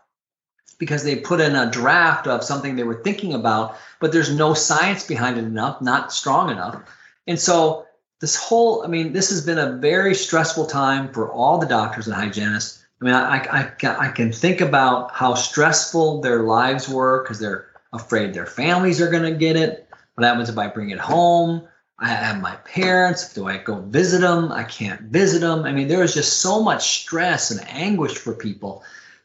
[0.79, 4.55] because they put in a draft of something they were thinking about, but there's no
[4.55, 6.83] science behind it enough, not strong enough.
[7.27, 7.87] And so
[8.21, 12.07] this whole, I mean, this has been a very stressful time for all the doctors
[12.07, 12.84] and hygienists.
[13.05, 17.67] I mean, I, I, I can think about how stressful their lives were because they're
[17.93, 19.87] afraid their families are going to get it.
[20.15, 21.69] What happens if I bring it home?
[21.99, 23.35] I have my parents.
[23.35, 24.51] Do I go visit them?
[24.51, 25.65] I can't visit them.
[25.65, 28.83] I mean, there was just so much stress and anguish for people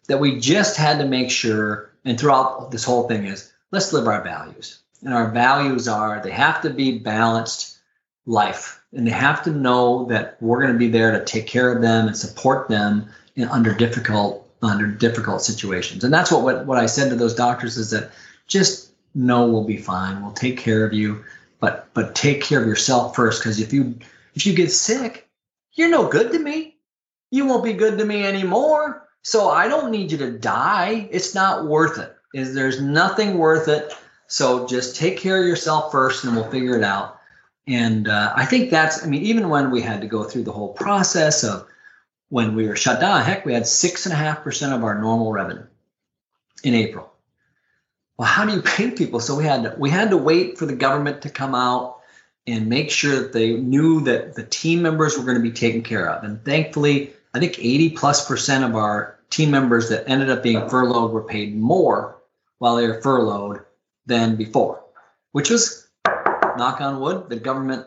[0.07, 4.07] that we just had to make sure, and throughout this whole thing is let's live
[4.07, 4.81] our values.
[5.03, 7.77] And our values are they have to be balanced
[8.25, 11.73] life, and they have to know that we're going to be there to take care
[11.73, 13.09] of them and support them
[13.39, 16.03] in under difficult under difficult situations.
[16.03, 18.11] And that's what, what what I said to those doctors is that
[18.47, 20.21] just know we'll be fine.
[20.21, 21.23] We'll take care of you,
[21.59, 23.95] but but take care of yourself first because if you
[24.35, 25.27] If you get sick,
[25.73, 26.77] you're no good to me.
[27.31, 29.07] You won't be good to me anymore.
[29.23, 31.09] So I don't need you to die.
[31.11, 32.15] It's not worth it.
[32.33, 33.91] Is there's nothing worth it.
[34.27, 37.19] So just take care of yourself first, and we'll figure it out.
[37.67, 39.03] And uh, I think that's.
[39.03, 41.67] I mean, even when we had to go through the whole process of
[42.29, 44.99] when we were shut down, heck, we had six and a half percent of our
[44.99, 45.65] normal revenue
[46.63, 47.11] in April.
[48.17, 49.19] Well, how do you pay people?
[49.19, 51.99] So we had to, we had to wait for the government to come out
[52.45, 55.81] and make sure that they knew that the team members were going to be taken
[55.81, 56.23] care of.
[56.23, 60.67] And thankfully, I think 80 plus percent of our team members that ended up being
[60.69, 62.17] furloughed were paid more
[62.57, 63.61] while they were furloughed
[64.05, 64.83] than before,
[65.31, 65.87] which was
[66.57, 67.29] knock on wood.
[67.29, 67.85] The government,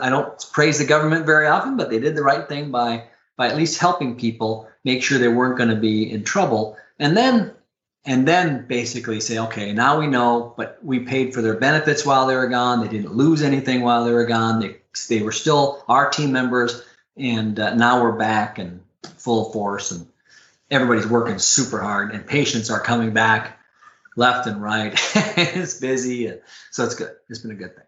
[0.00, 3.04] I don't praise the government very often, but they did the right thing by
[3.36, 6.76] by at least helping people make sure they weren't going to be in trouble.
[6.98, 7.52] And then
[8.06, 12.28] and then basically say, okay, now we know, but we paid for their benefits while
[12.28, 12.80] they were gone.
[12.80, 14.60] They didn't lose anything while they were gone.
[14.60, 14.76] They
[15.08, 16.82] they were still our team members,
[17.16, 18.80] and uh, now we're back and
[19.16, 20.06] full force, and
[20.70, 23.58] everybody's working super hard, and patients are coming back
[24.14, 24.92] left and right.
[25.36, 26.32] it's busy,
[26.70, 27.10] so it's good.
[27.28, 27.85] It's been a good thing.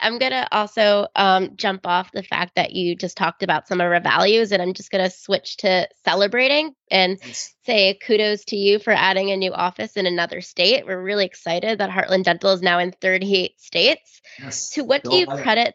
[0.00, 3.80] I'm going to also um, jump off the fact that you just talked about some
[3.80, 7.18] of our values, and I'm just going to switch to celebrating and
[7.64, 10.86] say kudos to you for adding a new office in another state.
[10.86, 14.20] We're really excited that Heartland Dental is now in 38 states.
[14.38, 14.70] Yes.
[14.70, 15.74] To what do you credit?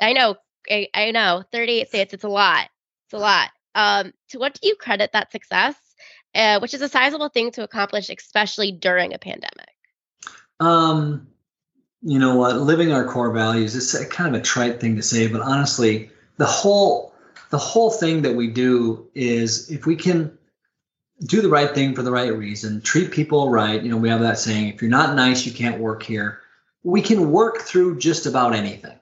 [0.00, 0.36] I know,
[0.68, 2.68] I, I, know, 38 states, it's a lot.
[3.06, 3.50] It's a lot.
[3.74, 5.76] Um, to what do you credit that success,
[6.34, 9.68] uh, which is a sizable thing to accomplish, especially during a pandemic?
[10.60, 11.28] Um,
[12.02, 15.02] you know what living our core values it's a, kind of a trite thing to
[15.02, 17.14] say but honestly the whole
[17.50, 20.36] the whole thing that we do is if we can
[21.26, 24.20] do the right thing for the right reason treat people right you know we have
[24.20, 26.40] that saying if you're not nice you can't work here.
[26.84, 28.98] We can work through just about anything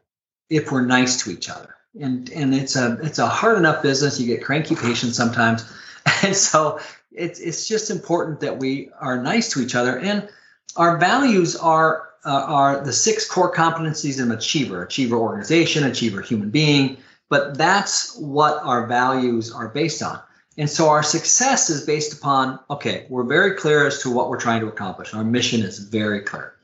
[0.51, 1.75] if we're nice to each other.
[1.99, 5.65] And and it's a it's a hard enough business you get cranky patients sometimes.
[6.23, 6.81] And so
[7.13, 10.29] it's it's just important that we are nice to each other and
[10.77, 16.21] our values are uh, are the six core competencies of an achiever achiever organization, achiever
[16.21, 16.97] human being.
[17.29, 20.21] But that's what our values are based on.
[20.59, 24.41] And so our success is based upon okay, we're very clear as to what we're
[24.41, 25.15] trying to accomplish.
[25.15, 26.55] Our mission is very clear.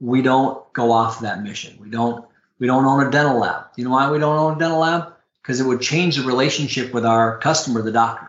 [0.00, 1.78] We don't go off that mission.
[1.80, 2.24] We don't
[2.58, 3.66] we don't own a dental lab.
[3.76, 5.12] You know why we don't own a dental lab?
[5.40, 8.28] Because it would change the relationship with our customer, the doctor.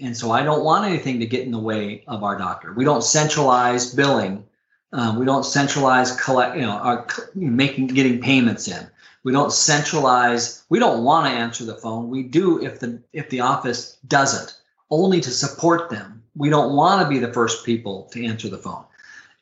[0.00, 2.72] And so I don't want anything to get in the way of our doctor.
[2.72, 4.45] We don't centralize billing
[4.92, 8.86] um, we don't centralize collect, you know, our making getting payments in.
[9.24, 10.64] We don't centralize.
[10.68, 12.08] We don't want to answer the phone.
[12.08, 14.56] We do if the if the office doesn't,
[14.90, 16.22] only to support them.
[16.36, 18.84] We don't want to be the first people to answer the phone,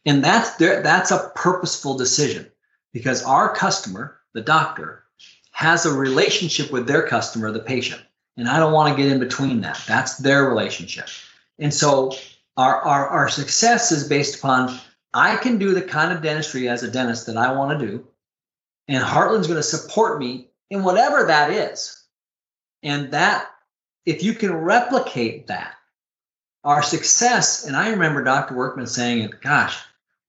[0.06, 0.56] and that's.
[0.56, 2.50] That's a purposeful decision
[2.92, 5.04] because our customer, the doctor,
[5.52, 8.00] has a relationship with their customer, the patient,
[8.38, 9.82] and I don't want to get in between that.
[9.86, 11.08] That's their relationship,
[11.58, 12.16] and so
[12.56, 14.80] our our, our success is based upon
[15.14, 18.06] I can do the kind of dentistry as a dentist that I want to do,
[18.88, 22.02] and Heartland's going to support me in whatever that is.
[22.82, 23.46] And that,
[24.04, 25.74] if you can replicate that,
[26.64, 28.54] our success, and I remember Dr.
[28.54, 29.78] Workman saying it, gosh,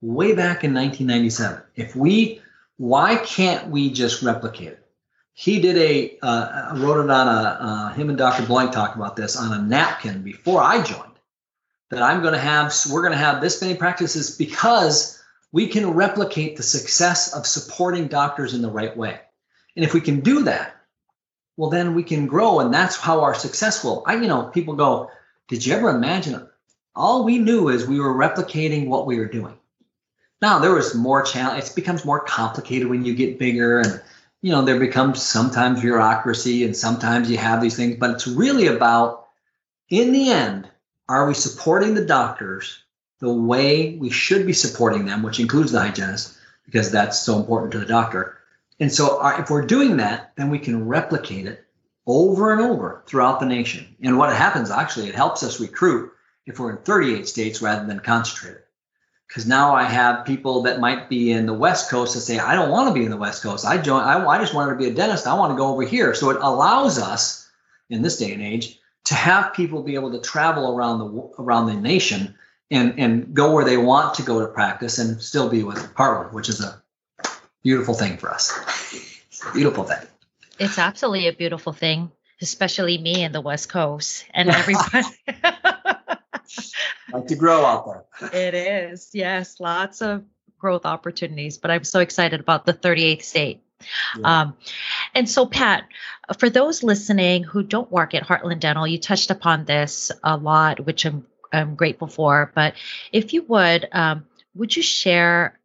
[0.01, 1.63] way back in 1997.
[1.75, 2.41] If we,
[2.77, 4.85] why can't we just replicate it?
[5.33, 8.45] He did a, uh, wrote it on a, uh, him and Dr.
[8.45, 11.14] Blank talked about this on a napkin before I joined
[11.91, 15.21] that I'm going to have, we're going to have this many practices because
[15.51, 19.19] we can replicate the success of supporting doctors in the right way.
[19.75, 20.75] And if we can do that,
[21.57, 22.59] well, then we can grow.
[22.59, 24.03] And that's how our success will.
[24.05, 25.09] I, you know, people go,
[25.47, 26.47] did you ever imagine?
[26.95, 29.57] All we knew is we were replicating what we were doing.
[30.41, 31.63] Now there was more challenge.
[31.63, 34.01] It becomes more complicated when you get bigger and,
[34.41, 38.67] you know, there becomes sometimes bureaucracy and sometimes you have these things, but it's really
[38.67, 39.27] about,
[39.89, 40.69] in the end,
[41.07, 42.83] are we supporting the doctors
[43.19, 47.71] the way we should be supporting them, which includes the hygienist, because that's so important
[47.71, 48.37] to the doctor.
[48.79, 51.65] And so, our, uh, if we're doing that, then we can replicate it
[52.05, 53.95] over and over throughout the nation.
[54.01, 56.11] And what happens actually, it helps us recruit
[56.45, 58.61] if we're in 38 states rather than concentrated.
[59.27, 62.53] Because now I have people that might be in the West Coast that say, I
[62.53, 63.65] don't want to be in the West Coast.
[63.65, 65.25] I join, I, I just wanted to be a dentist.
[65.25, 66.13] I want to go over here.
[66.13, 67.49] So it allows us
[67.89, 71.67] in this day and age to have people be able to travel around the around
[71.67, 72.35] the nation
[72.69, 76.33] and and go where they want to go to practice and still be with Heartland,
[76.33, 76.81] which is a
[77.63, 78.51] beautiful thing for us.
[79.53, 80.05] beautiful thing.
[80.59, 85.07] It's absolutely a beautiful thing, especially me in the West Coast and everybody.
[87.11, 88.31] like to grow out there.
[88.33, 90.23] It is, yes, lots of
[90.57, 91.57] growth opportunities.
[91.57, 93.64] But I'm so excited about the 38th state.
[94.17, 94.41] Yeah.
[94.41, 94.57] Um,
[95.13, 95.87] and so, Pat,
[96.37, 100.85] for those listening who don't work at Heartland Dental, you touched upon this a lot,
[100.85, 102.51] which I'm, I'm grateful for.
[102.55, 102.75] But
[103.11, 104.25] if you would, um,
[104.55, 105.59] would you share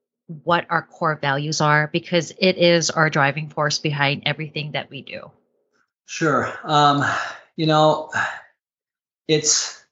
[0.45, 1.89] what our core values are?
[1.89, 5.31] Because it is our driving force behind everything that we do.
[6.07, 6.53] Sure.
[6.64, 7.05] Um,
[7.57, 8.11] you know,
[9.29, 9.85] it's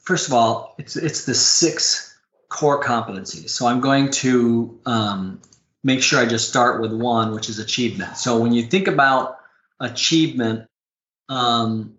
[0.00, 3.50] first of all, it's it's the six core competencies.
[3.50, 5.40] So I'm going to um,
[5.84, 8.16] make sure I just start with one, which is achievement.
[8.16, 9.38] So when you think about
[9.80, 10.68] achievement,
[11.28, 11.94] um,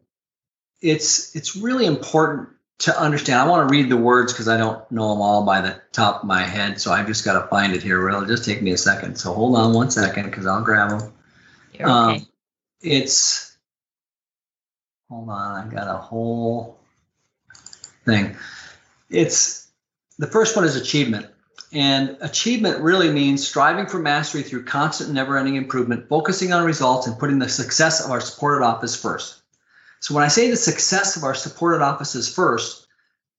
[0.81, 2.49] it's it's really important
[2.79, 3.39] to understand.
[3.39, 6.21] I want to read the words because I don't know them all by the top
[6.21, 6.79] of my head.
[6.79, 8.07] So I've just got to find it here.
[8.07, 9.15] It'll just take me a second.
[9.17, 11.13] So hold on one second because I'll grab them.
[11.75, 11.83] Okay.
[11.83, 12.27] Um,
[12.81, 13.57] it's
[15.09, 15.67] hold on.
[15.67, 16.79] I got a whole
[18.05, 18.37] thing.
[19.09, 19.67] It's
[20.17, 21.27] the first one is achievement.
[21.71, 27.05] And achievement really means striving for mastery through constant, never ending improvement, focusing on results,
[27.05, 29.41] and putting the success of our supported office first.
[29.99, 32.87] So, when I say the success of our supported offices first,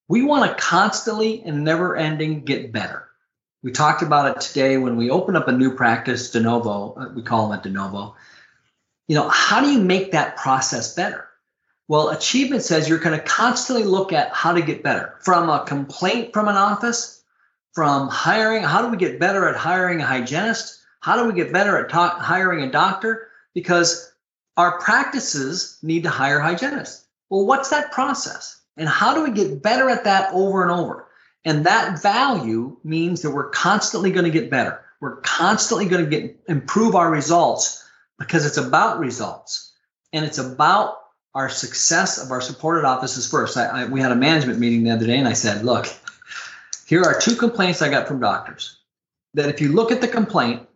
[0.09, 3.09] we want to constantly and never ending get better.
[3.63, 7.09] We talked about it today when we open up a new practice, de novo, uh,
[7.15, 8.17] we call them a de novo.
[9.09, 11.27] You know, how do you make that process better?
[11.89, 15.65] Well, achievement says you're going to constantly look at how to get better from a
[15.65, 17.20] complaint from an office,
[17.73, 18.63] from hiring.
[18.63, 20.81] How do we get better at hiring a hygienist?
[21.01, 23.29] How do we get better at ta- hiring a doctor?
[23.55, 24.13] Because
[24.57, 27.07] our practices need to hire hygienists.
[27.31, 28.61] Well, what's that process?
[28.77, 31.07] And how do we get better at that over and over?
[31.45, 34.81] And that value means that we're constantly going to get better.
[35.01, 37.83] We're constantly going to get improve our results
[38.19, 39.73] because it's about results
[40.13, 40.99] and it's about
[41.35, 43.57] our success of our supported offices first.
[43.57, 45.87] I, I, we had a management meeting the other day, and I said, "Look,
[46.91, 48.77] here are two complaints I got from doctors.
[49.35, 50.67] That if you look at the complaint,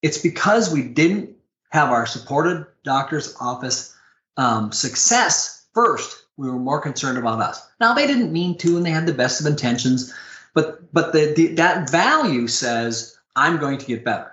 [0.00, 1.30] it's because we didn't
[1.70, 3.92] have our supported doctor's office
[4.36, 6.24] um, success first.
[6.36, 7.66] We were more concerned about us.
[7.80, 10.14] Now they didn't mean to, and they had the best of intentions,
[10.54, 14.32] but but the, the that value says I'm going to get better.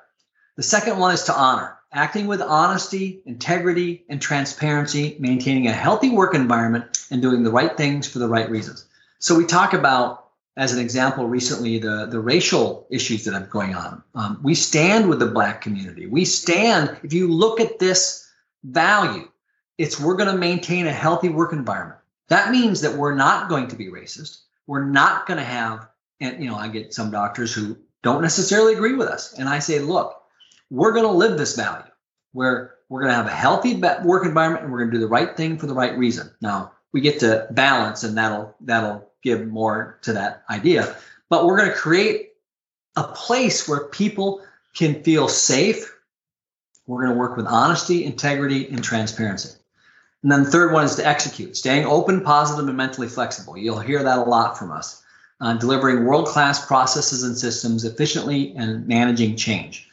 [0.56, 6.12] The second one is to honor acting with honesty, integrity, and transparency, maintaining a healthy
[6.12, 8.86] work environment, and doing the right things for the right reasons.
[9.18, 10.23] So we talk about,
[10.56, 14.04] as an example, recently the, the racial issues that are going on.
[14.14, 16.06] Um, we stand with the black community.
[16.06, 18.30] We stand, if you look at this
[18.64, 19.30] value,
[19.78, 22.00] it's we're going to maintain a healthy work environment.
[22.30, 24.42] That means that we're not going to be racist.
[24.68, 25.88] We're not going to have,
[26.20, 29.34] and you know, I get some doctors who don't necessarily agree with us.
[29.34, 30.22] And I say, look,
[30.70, 31.92] we're going to live this value
[32.32, 35.08] where we're going to have a healthy work environment and we're going to do the
[35.08, 36.32] right thing for the right reason.
[36.42, 40.96] Now we get to balance and that'll that'll give more to that idea.
[41.30, 42.34] But we're going to create
[42.96, 44.42] a place where people
[44.76, 45.96] can feel safe.
[46.86, 49.58] We're going to work with honesty, integrity, and transparency.
[50.22, 53.58] And then the third one is to execute, staying open, positive, and mentally flexible.
[53.58, 55.02] You'll hear that a lot from us.
[55.42, 59.90] Uh, delivering world class processes and systems efficiently and managing change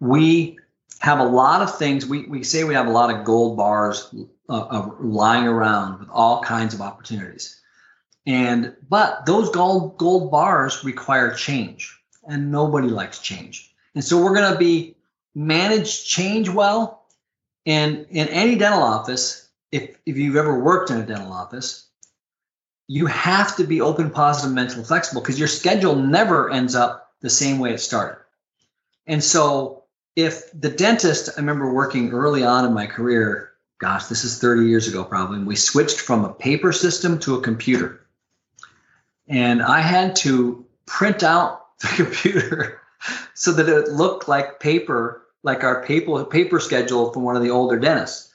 [0.00, 0.58] we
[1.00, 2.06] have a lot of things.
[2.06, 4.14] We, we say we have a lot of gold bars
[4.48, 7.60] uh, lying around with all kinds of opportunities.
[8.28, 11.98] And but those gold gold bars require change,
[12.28, 13.74] and nobody likes change.
[13.94, 14.96] And so we're going to be
[15.34, 17.06] manage change well.
[17.64, 21.88] And in any dental office, if if you've ever worked in a dental office,
[22.86, 27.30] you have to be open, positive, mental, flexible because your schedule never ends up the
[27.30, 28.22] same way it started.
[29.06, 29.84] And so
[30.16, 34.68] if the dentist, I remember working early on in my career, gosh, this is 30
[34.68, 38.04] years ago probably, we switched from a paper system to a computer.
[39.28, 42.80] And I had to print out the computer
[43.34, 47.50] so that it looked like paper, like our paper paper schedule from one of the
[47.50, 48.32] older dentists,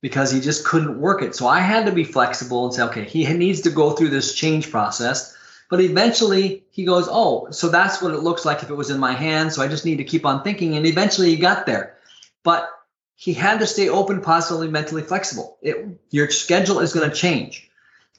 [0.00, 1.34] because he just couldn't work it.
[1.34, 4.34] So I had to be flexible and say, okay, he needs to go through this
[4.34, 5.36] change process
[5.68, 8.98] but eventually he goes, Oh, so that's what it looks like if it was in
[8.98, 9.52] my hand.
[9.52, 10.76] So I just need to keep on thinking.
[10.76, 11.96] And eventually he got there.
[12.42, 12.70] But
[13.16, 15.58] he had to stay open, positively, mentally flexible.
[15.62, 17.65] It, your schedule is going to change.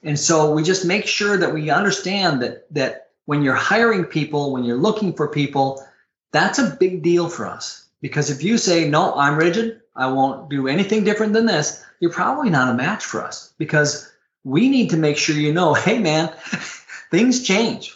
[0.08, 4.54] And so we just make sure that we understand that that when you're hiring people,
[4.54, 5.86] when you're looking for people,
[6.32, 7.90] that's a big deal for us.
[8.02, 12.14] Because if you say, no, I'm rigid, I won't do anything different than this, you're
[12.14, 14.10] probably not a match for us because
[14.46, 16.30] we need to make sure you know, hey man,
[17.12, 17.94] things change.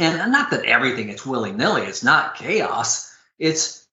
[0.00, 3.14] And not that everything is willy nilly, it's not chaos.
[3.38, 3.86] It's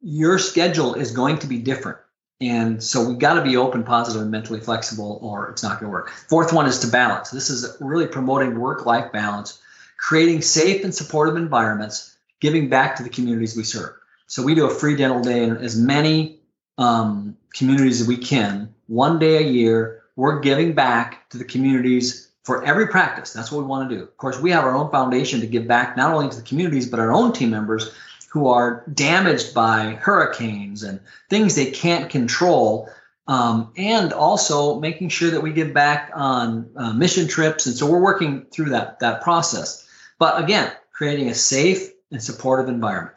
[0.00, 1.98] your schedule is going to be different.
[2.40, 5.90] And so we got to be open, positive, and mentally flexible, or it's not going
[5.90, 6.10] to work.
[6.10, 7.30] Fourth one is to balance.
[7.30, 9.60] This is really promoting work life balance,
[9.98, 13.92] creating safe and supportive environments, giving back to the communities we serve.
[14.26, 16.40] So we do a free dental day in as many
[16.78, 20.02] um, communities as we can, one day a year.
[20.16, 23.32] We're giving back to the communities for every practice.
[23.32, 24.02] That's what we want to do.
[24.02, 26.88] Of course, we have our own foundation to give back not only to the communities,
[26.88, 27.92] but our own team members
[28.30, 32.88] who are damaged by hurricanes and things they can't control.
[33.26, 37.66] Um, and also making sure that we give back on uh, mission trips.
[37.66, 39.86] And so we're working through that, that process.
[40.18, 43.16] But again, creating a safe and supportive environment.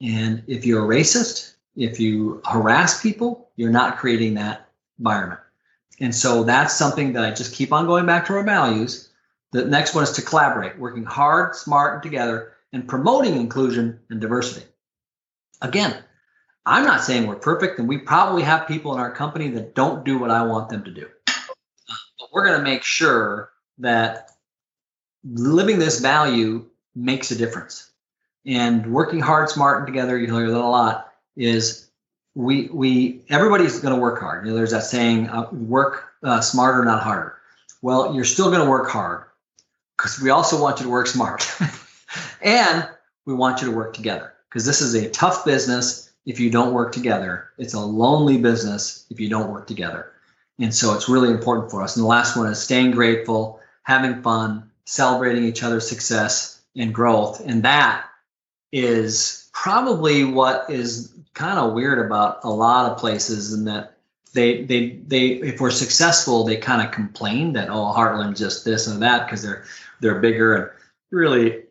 [0.00, 4.68] And if you're a racist, if you harass people, you're not creating that
[4.98, 5.40] environment.
[6.00, 9.08] And so that's something that I just keep on going back to our values.
[9.52, 14.20] The next one is to collaborate, working hard, smart, and together, and promoting inclusion and
[14.20, 14.66] diversity.
[15.62, 15.96] Again,
[16.66, 20.04] I'm not saying we're perfect, and we probably have people in our company that don't
[20.04, 21.08] do what I want them to do.
[21.24, 24.32] But we're going to make sure that
[25.24, 27.90] living this value makes a difference.
[28.44, 31.88] And working hard, smart, and together, you hear that a lot, is
[32.34, 34.44] we we everybody's going to work hard.
[34.44, 37.38] You know, there's that saying, uh, "Work uh, smarter, not harder."
[37.80, 39.24] Well, you're still going to work hard
[39.96, 41.40] because we also want you to work smart,
[42.42, 42.88] and
[43.24, 46.12] we want you to work together because this is a tough business.
[46.24, 50.12] If you don't work together, it's a lonely business if you don't work together.
[50.58, 51.96] And so it's really important for us.
[51.96, 57.40] And the last one is staying grateful, having fun, celebrating each other's success and growth.
[57.46, 58.06] And that
[58.72, 63.96] is probably what is kind of weird about a lot of places in that
[64.32, 68.86] they they they if we're successful they kind of complain that oh Heartland just this
[68.86, 69.64] and that because they're
[70.00, 70.70] they're bigger and
[71.10, 71.62] really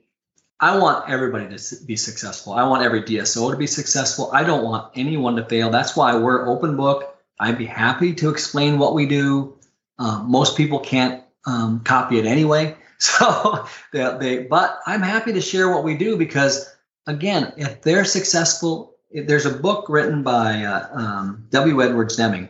[0.59, 2.53] I want everybody to be successful.
[2.53, 4.29] I want every DSO to be successful.
[4.31, 5.69] I don't want anyone to fail.
[5.69, 7.15] That's why we're open book.
[7.39, 9.57] I'd be happy to explain what we do.
[9.99, 14.43] Um, most people can't um, copy it anyway, so they, they.
[14.43, 16.73] But I'm happy to share what we do because
[17.07, 21.81] again, if they're successful, if there's a book written by uh, um, W.
[21.81, 22.49] Edwards Deming,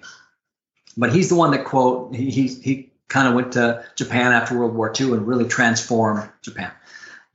[0.97, 4.57] but he's the one that quote he he, he kind of went to Japan after
[4.57, 6.71] World War II and really transformed Japan,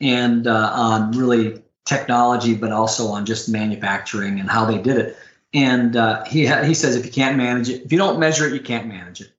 [0.01, 5.17] and uh, on really technology, but also on just manufacturing and how they did it.
[5.53, 8.53] And uh, he he says if you can't manage it, if you don't measure it,
[8.53, 9.33] you can't manage it.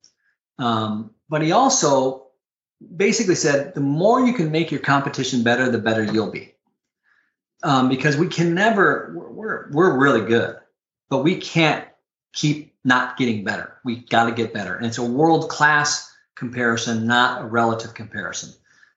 [0.59, 2.27] Um, but he also
[2.95, 6.53] basically said the more you can make your competition better, the better you'll be
[7.63, 10.57] um, because we can never we're, we're really good
[11.09, 11.87] but we can't
[12.33, 17.05] keep not getting better we got to get better and it's a world class comparison
[17.05, 18.53] not a relative comparison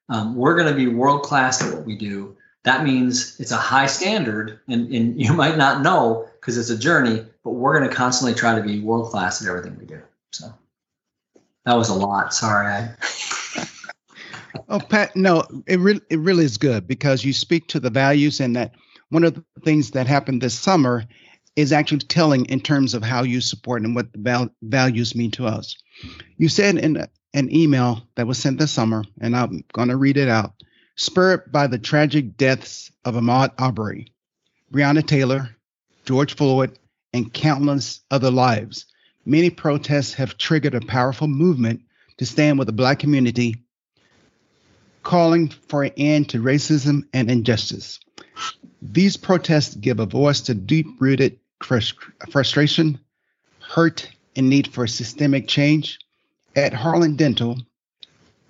[0.09, 2.37] um, we're going to be world class at what we do.
[2.65, 6.79] That means it's a high standard and, and you might not know because it's a
[6.79, 10.01] journey but we're going to constantly try to be world class at everything we do
[10.33, 10.53] so.
[11.67, 12.95] That was a lot sorry I
[14.69, 18.41] Oh, Pat, no, it really it really is good because you speak to the values
[18.41, 18.73] and that
[19.11, 21.05] one of the things that happened this summer
[21.57, 25.31] is actually telling in terms of how you support and what the val- values mean
[25.33, 25.77] to us.
[26.37, 30.17] You said in an email that was sent this summer, and I'm going to read
[30.17, 30.55] it out.
[30.97, 34.13] Spurred by the tragic deaths of Ahmaud Arbery,
[34.73, 35.51] Breonna Taylor,
[36.05, 36.79] George Floyd,
[37.13, 38.87] and countless other lives,
[39.25, 41.83] many protests have triggered a powerful movement
[42.19, 43.57] to stand with the Black community
[45.03, 48.01] calling for an end to racism and injustice.
[48.83, 52.99] These protests give a voice to deep rooted frustration,
[53.61, 55.99] hurt, and need for systemic change.
[56.57, 57.59] At Heartland Dental,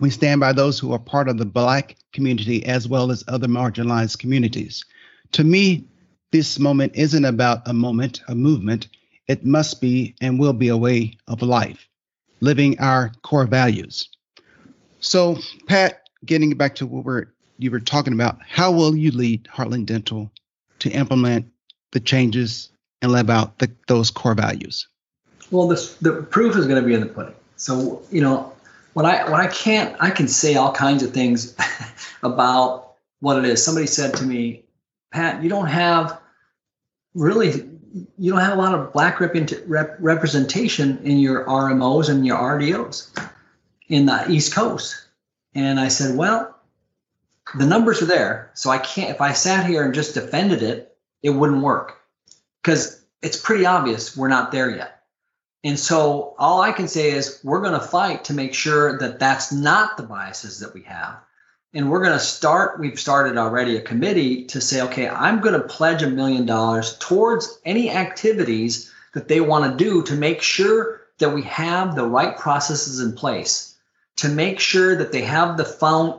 [0.01, 3.47] we stand by those who are part of the Black community as well as other
[3.47, 4.85] marginalized communities.
[5.33, 5.87] To me,
[6.33, 8.89] this moment isn't about a moment, a movement.
[9.29, 11.89] It must be and will be a way of life,
[12.41, 14.09] living our core values.
[15.01, 17.27] So, Pat, getting back to what we're
[17.59, 20.31] you were talking about, how will you lead Heartland Dental
[20.81, 21.47] to implement
[21.93, 22.71] the changes
[23.03, 24.89] and live out the, those core values?
[25.51, 27.35] Well, this, the proof is going to be in the pudding.
[27.57, 28.53] So, you know,
[28.95, 31.57] when I when I can't, I can say all kinds of things
[32.23, 33.65] about what it is.
[33.65, 34.65] Somebody said to me,
[35.13, 36.21] Pat, you don't have
[37.15, 37.69] really,
[38.19, 43.17] you don't have a lot of black rep- representation in your RMOs and your RDOs
[43.89, 45.07] in the East Coast.
[45.55, 46.57] And I said, well,
[47.57, 48.51] the numbers are there.
[48.55, 52.01] So I can't, if I sat here and just defended it, it wouldn't work
[52.65, 55.03] because it's pretty obvious we're not there yet.
[55.65, 59.19] And so all I can say is we're going to fight to make sure that
[59.19, 61.19] that's not the biases that we have.
[61.75, 65.61] And we're going to start, we've started already a committee to say, okay, I'm going
[65.61, 70.41] to pledge a million dollars towards any activities that they want to do to make
[70.41, 73.77] sure that we have the right processes in place
[74.17, 76.15] to make sure that they have the, fund,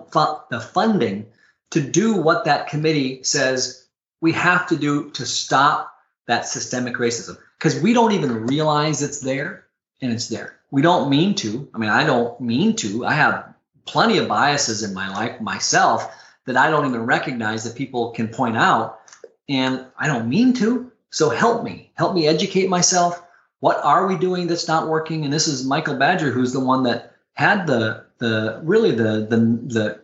[0.49, 1.25] the funding
[1.71, 3.87] to do what that committee says
[4.21, 5.94] we have to do to stop
[6.27, 9.65] that systemic racism because we don't even realize it's there
[10.01, 10.59] and it's there.
[10.71, 11.69] We don't mean to.
[11.73, 13.05] I mean, I don't mean to.
[13.05, 13.53] I have
[13.85, 16.13] plenty of biases in my life myself
[16.45, 18.99] that I don't even recognize that people can point out
[19.47, 20.91] and I don't mean to.
[21.11, 23.21] So help me, help me educate myself.
[23.59, 25.23] What are we doing that's not working?
[25.23, 29.59] And this is Michael Badger, who's the one that had the the really the the
[29.65, 30.01] the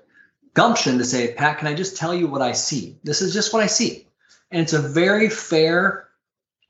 [0.53, 2.97] gumption to say, Pat, can I just tell you what I see?
[3.03, 4.07] This is just what I see.
[4.51, 6.07] And it's a very fair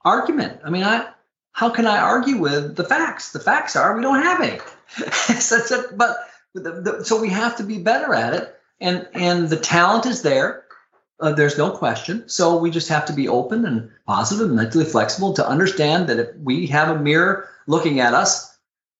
[0.05, 0.61] argument.
[0.63, 1.07] I mean, I
[1.53, 3.31] how can I argue with the facts?
[3.31, 4.59] The facts are we don't have any.
[5.39, 6.17] so, but
[6.53, 8.55] the, the, so we have to be better at it.
[8.79, 10.65] And and the talent is there.
[11.19, 12.27] Uh, there's no question.
[12.27, 16.17] So we just have to be open and positive and mentally flexible to understand that
[16.17, 18.57] if we have a mirror looking at us,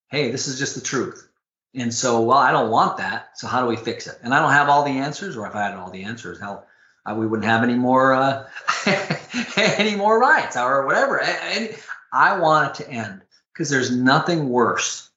[0.08, 1.28] hey, this is just the truth.
[1.74, 3.36] And so, well, I don't want that.
[3.38, 4.18] So how do we fix it?
[4.22, 6.66] And I don't have all the answers, or if I had all the answers, hell,
[7.04, 8.48] I, we wouldn't have any more uh,
[9.56, 11.20] any more riots or whatever.
[11.20, 11.74] And
[12.12, 13.22] I want it to end
[13.52, 15.10] because there's nothing worse.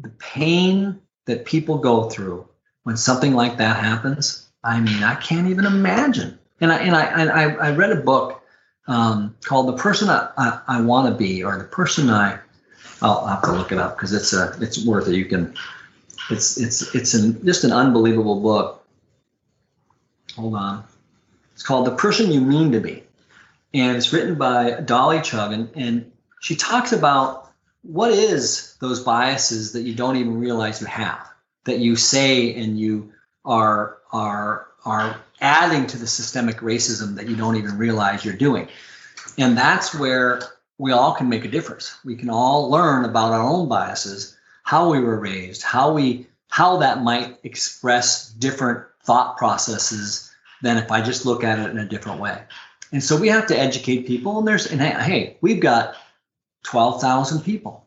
[0.00, 2.48] The pain that people go through
[2.84, 4.48] when something like that happens.
[4.62, 6.38] I mean, I can't even imagine.
[6.60, 8.42] And I and I and I, I read a book
[8.86, 12.38] um, called "The Person I, I, I Want to Be" or "The Person I."
[13.02, 15.14] I'll have to look it up because it's a it's worth it.
[15.14, 15.54] You can
[16.30, 18.84] it's it's it's an, just an unbelievable book.
[20.36, 20.84] Hold on.
[21.60, 23.02] It's called The Person You Mean to Be.
[23.74, 25.68] And it's written by Dolly Chuggan.
[25.74, 27.50] And she talks about
[27.82, 31.28] what is those biases that you don't even realize you have,
[31.64, 33.12] that you say and you
[33.44, 38.66] are are are adding to the systemic racism that you don't even realize you're doing.
[39.36, 40.40] And that's where
[40.78, 41.94] we all can make a difference.
[42.06, 46.78] We can all learn about our own biases how we were raised, how we how
[46.78, 50.29] that might express different thought processes
[50.62, 52.42] than if I just look at it in a different way.
[52.92, 54.38] And so we have to educate people.
[54.38, 55.96] And there's and hey, we've got
[56.64, 57.86] 12,000 people.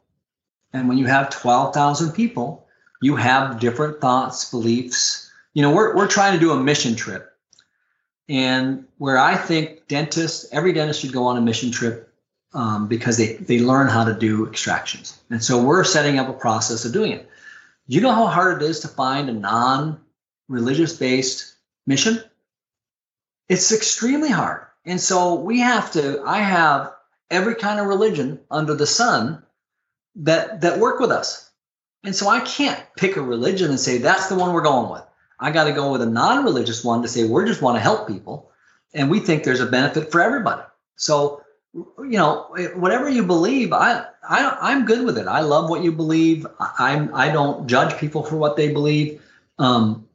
[0.72, 2.68] And when you have 12,000 people,
[3.02, 5.30] you have different thoughts, beliefs.
[5.54, 7.30] You know, we're, we're trying to do a mission trip.
[8.30, 12.12] And where I think dentists, every dentist should go on a mission trip
[12.54, 15.20] um, because they, they learn how to do extractions.
[15.30, 17.30] And so we're setting up a process of doing it.
[17.88, 20.00] You know how hard it is to find a non
[20.48, 21.56] religious based
[21.86, 22.24] mission?
[23.50, 24.66] It's extremely hard.
[24.86, 26.94] And so we have to, I have
[27.30, 29.44] every kind of religion under the sun
[30.16, 31.50] that that work with us.
[32.04, 35.04] And so I can't pick a religion and say that's the one we're going with.
[35.40, 38.08] I got to go with a non-religious one to say we just want to help
[38.08, 38.52] people
[38.94, 40.62] and we think there's a benefit for everybody.
[40.96, 45.28] So you know, whatever you believe, I, I, I'm good with it.
[45.28, 46.46] I love what you believe.
[46.60, 49.22] I'm, I don't judge people for what they believe.
[49.58, 50.08] Um,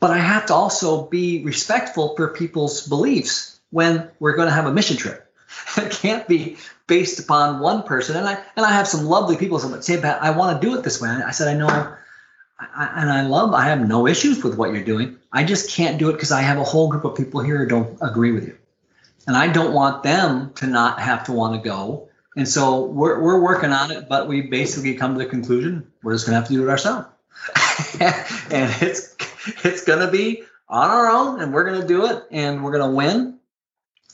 [0.00, 4.66] but I have to also be respectful for people's beliefs when we're going to have
[4.66, 5.32] a mission trip.
[5.76, 8.16] it can't be based upon one person.
[8.16, 10.82] And I, and I have some lovely people say, Pat, I want to do it
[10.82, 11.08] this way.
[11.08, 14.84] I said, I know, I, and I love, I have no issues with what you're
[14.84, 15.16] doing.
[15.32, 17.66] I just can't do it because I have a whole group of people here who
[17.66, 18.56] don't agree with you
[19.26, 22.08] and I don't want them to not have to want to go.
[22.36, 26.12] And so we're, we're working on it, but we basically come to the conclusion we're
[26.12, 27.08] just going to have to do it ourselves.
[28.50, 29.16] and it's
[29.64, 32.76] it's going to be on our own, and we're going to do it, and we're
[32.76, 33.38] going to win.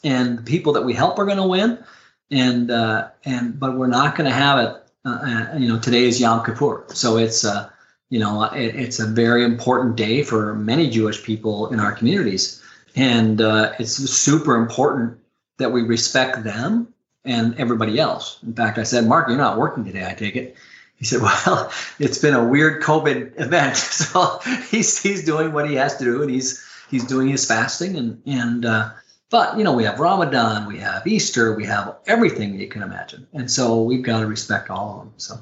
[0.04, 1.82] And the people that we help are going to win,
[2.30, 4.76] and uh, and but we're not going to have it.
[5.04, 7.70] Uh, uh, you know, today is Yom Kippur, so it's uh,
[8.10, 12.62] you know it, it's a very important day for many Jewish people in our communities
[12.96, 15.18] and uh, it's super important
[15.58, 16.92] that we respect them
[17.24, 18.38] and everybody else.
[18.42, 20.56] In fact, I said, Mark, you're not working today, I take it.
[21.02, 23.76] He said, Well, it's been a weird COVID event.
[24.02, 24.38] So
[24.70, 28.22] he's he's doing what he has to do and he's he's doing his fasting and
[28.24, 28.90] and uh,
[29.28, 33.26] but you know, we have Ramadan, we have Easter, we have everything you can imagine.
[33.32, 35.12] And so we've got to respect all of them.
[35.16, 35.40] So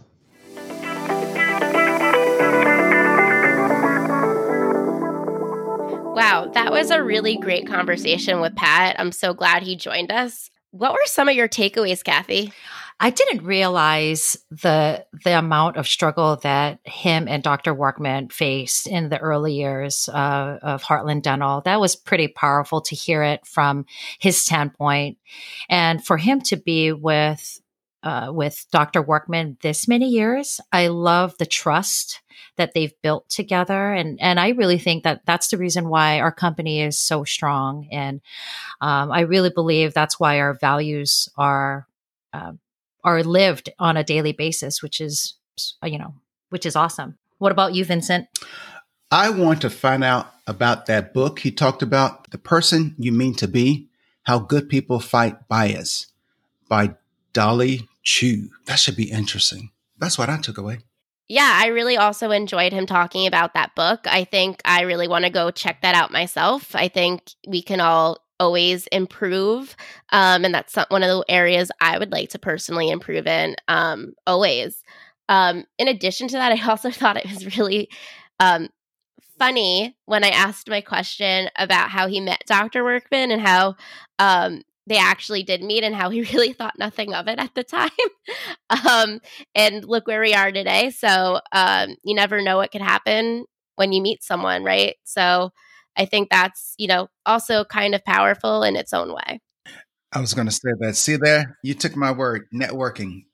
[6.14, 8.96] Wow, that was a really great conversation with Pat.
[8.98, 10.50] I'm so glad he joined us.
[10.70, 12.52] What were some of your takeaways, Kathy?
[13.02, 17.72] I didn't realize the the amount of struggle that him and Dr.
[17.72, 21.62] Workman faced in the early years uh, of Heartland Dental.
[21.62, 23.86] That was pretty powerful to hear it from
[24.18, 25.16] his standpoint,
[25.70, 27.62] and for him to be with
[28.02, 29.00] uh, with Dr.
[29.00, 30.60] Workman this many years.
[30.70, 32.20] I love the trust
[32.56, 36.32] that they've built together, and and I really think that that's the reason why our
[36.32, 37.88] company is so strong.
[37.90, 38.20] And
[38.82, 41.86] um, I really believe that's why our values are
[42.34, 42.52] uh,
[43.04, 45.34] are lived on a daily basis, which is
[45.82, 46.14] uh, you know
[46.50, 47.16] which is awesome.
[47.38, 48.28] What about you, Vincent?
[49.10, 53.34] I want to find out about that book he talked about, the person you mean
[53.36, 53.88] to be
[54.24, 56.06] How Good People Fight Bias
[56.68, 56.94] by
[57.32, 58.48] Dolly Chugh.
[58.66, 59.70] That should be interesting.
[59.98, 60.80] That's what I took away.
[61.28, 64.00] Yeah, I really also enjoyed him talking about that book.
[64.06, 66.74] I think I really want to go check that out myself.
[66.74, 69.76] I think we can all always improve.
[70.10, 74.14] Um, and that's one of the areas I would like to personally improve in, um,
[74.26, 74.82] always.
[75.28, 77.88] Um, in addition to that, I also thought it was really
[78.40, 78.68] um,
[79.38, 82.84] funny when I asked my question about how he met Dr.
[82.84, 83.76] Workman and how
[84.18, 87.64] um, they actually did meet and how he really thought nothing of it at the
[87.64, 87.90] time.
[88.88, 89.20] um,
[89.54, 90.90] and look where we are today.
[90.90, 93.44] So um, you never know what could happen
[93.76, 94.96] when you meet someone, right?
[95.04, 95.52] So
[96.00, 99.42] I think that's, you know, also kind of powerful in its own way.
[100.12, 100.96] I was going to say that.
[100.96, 101.58] See there?
[101.62, 103.24] You took my word networking.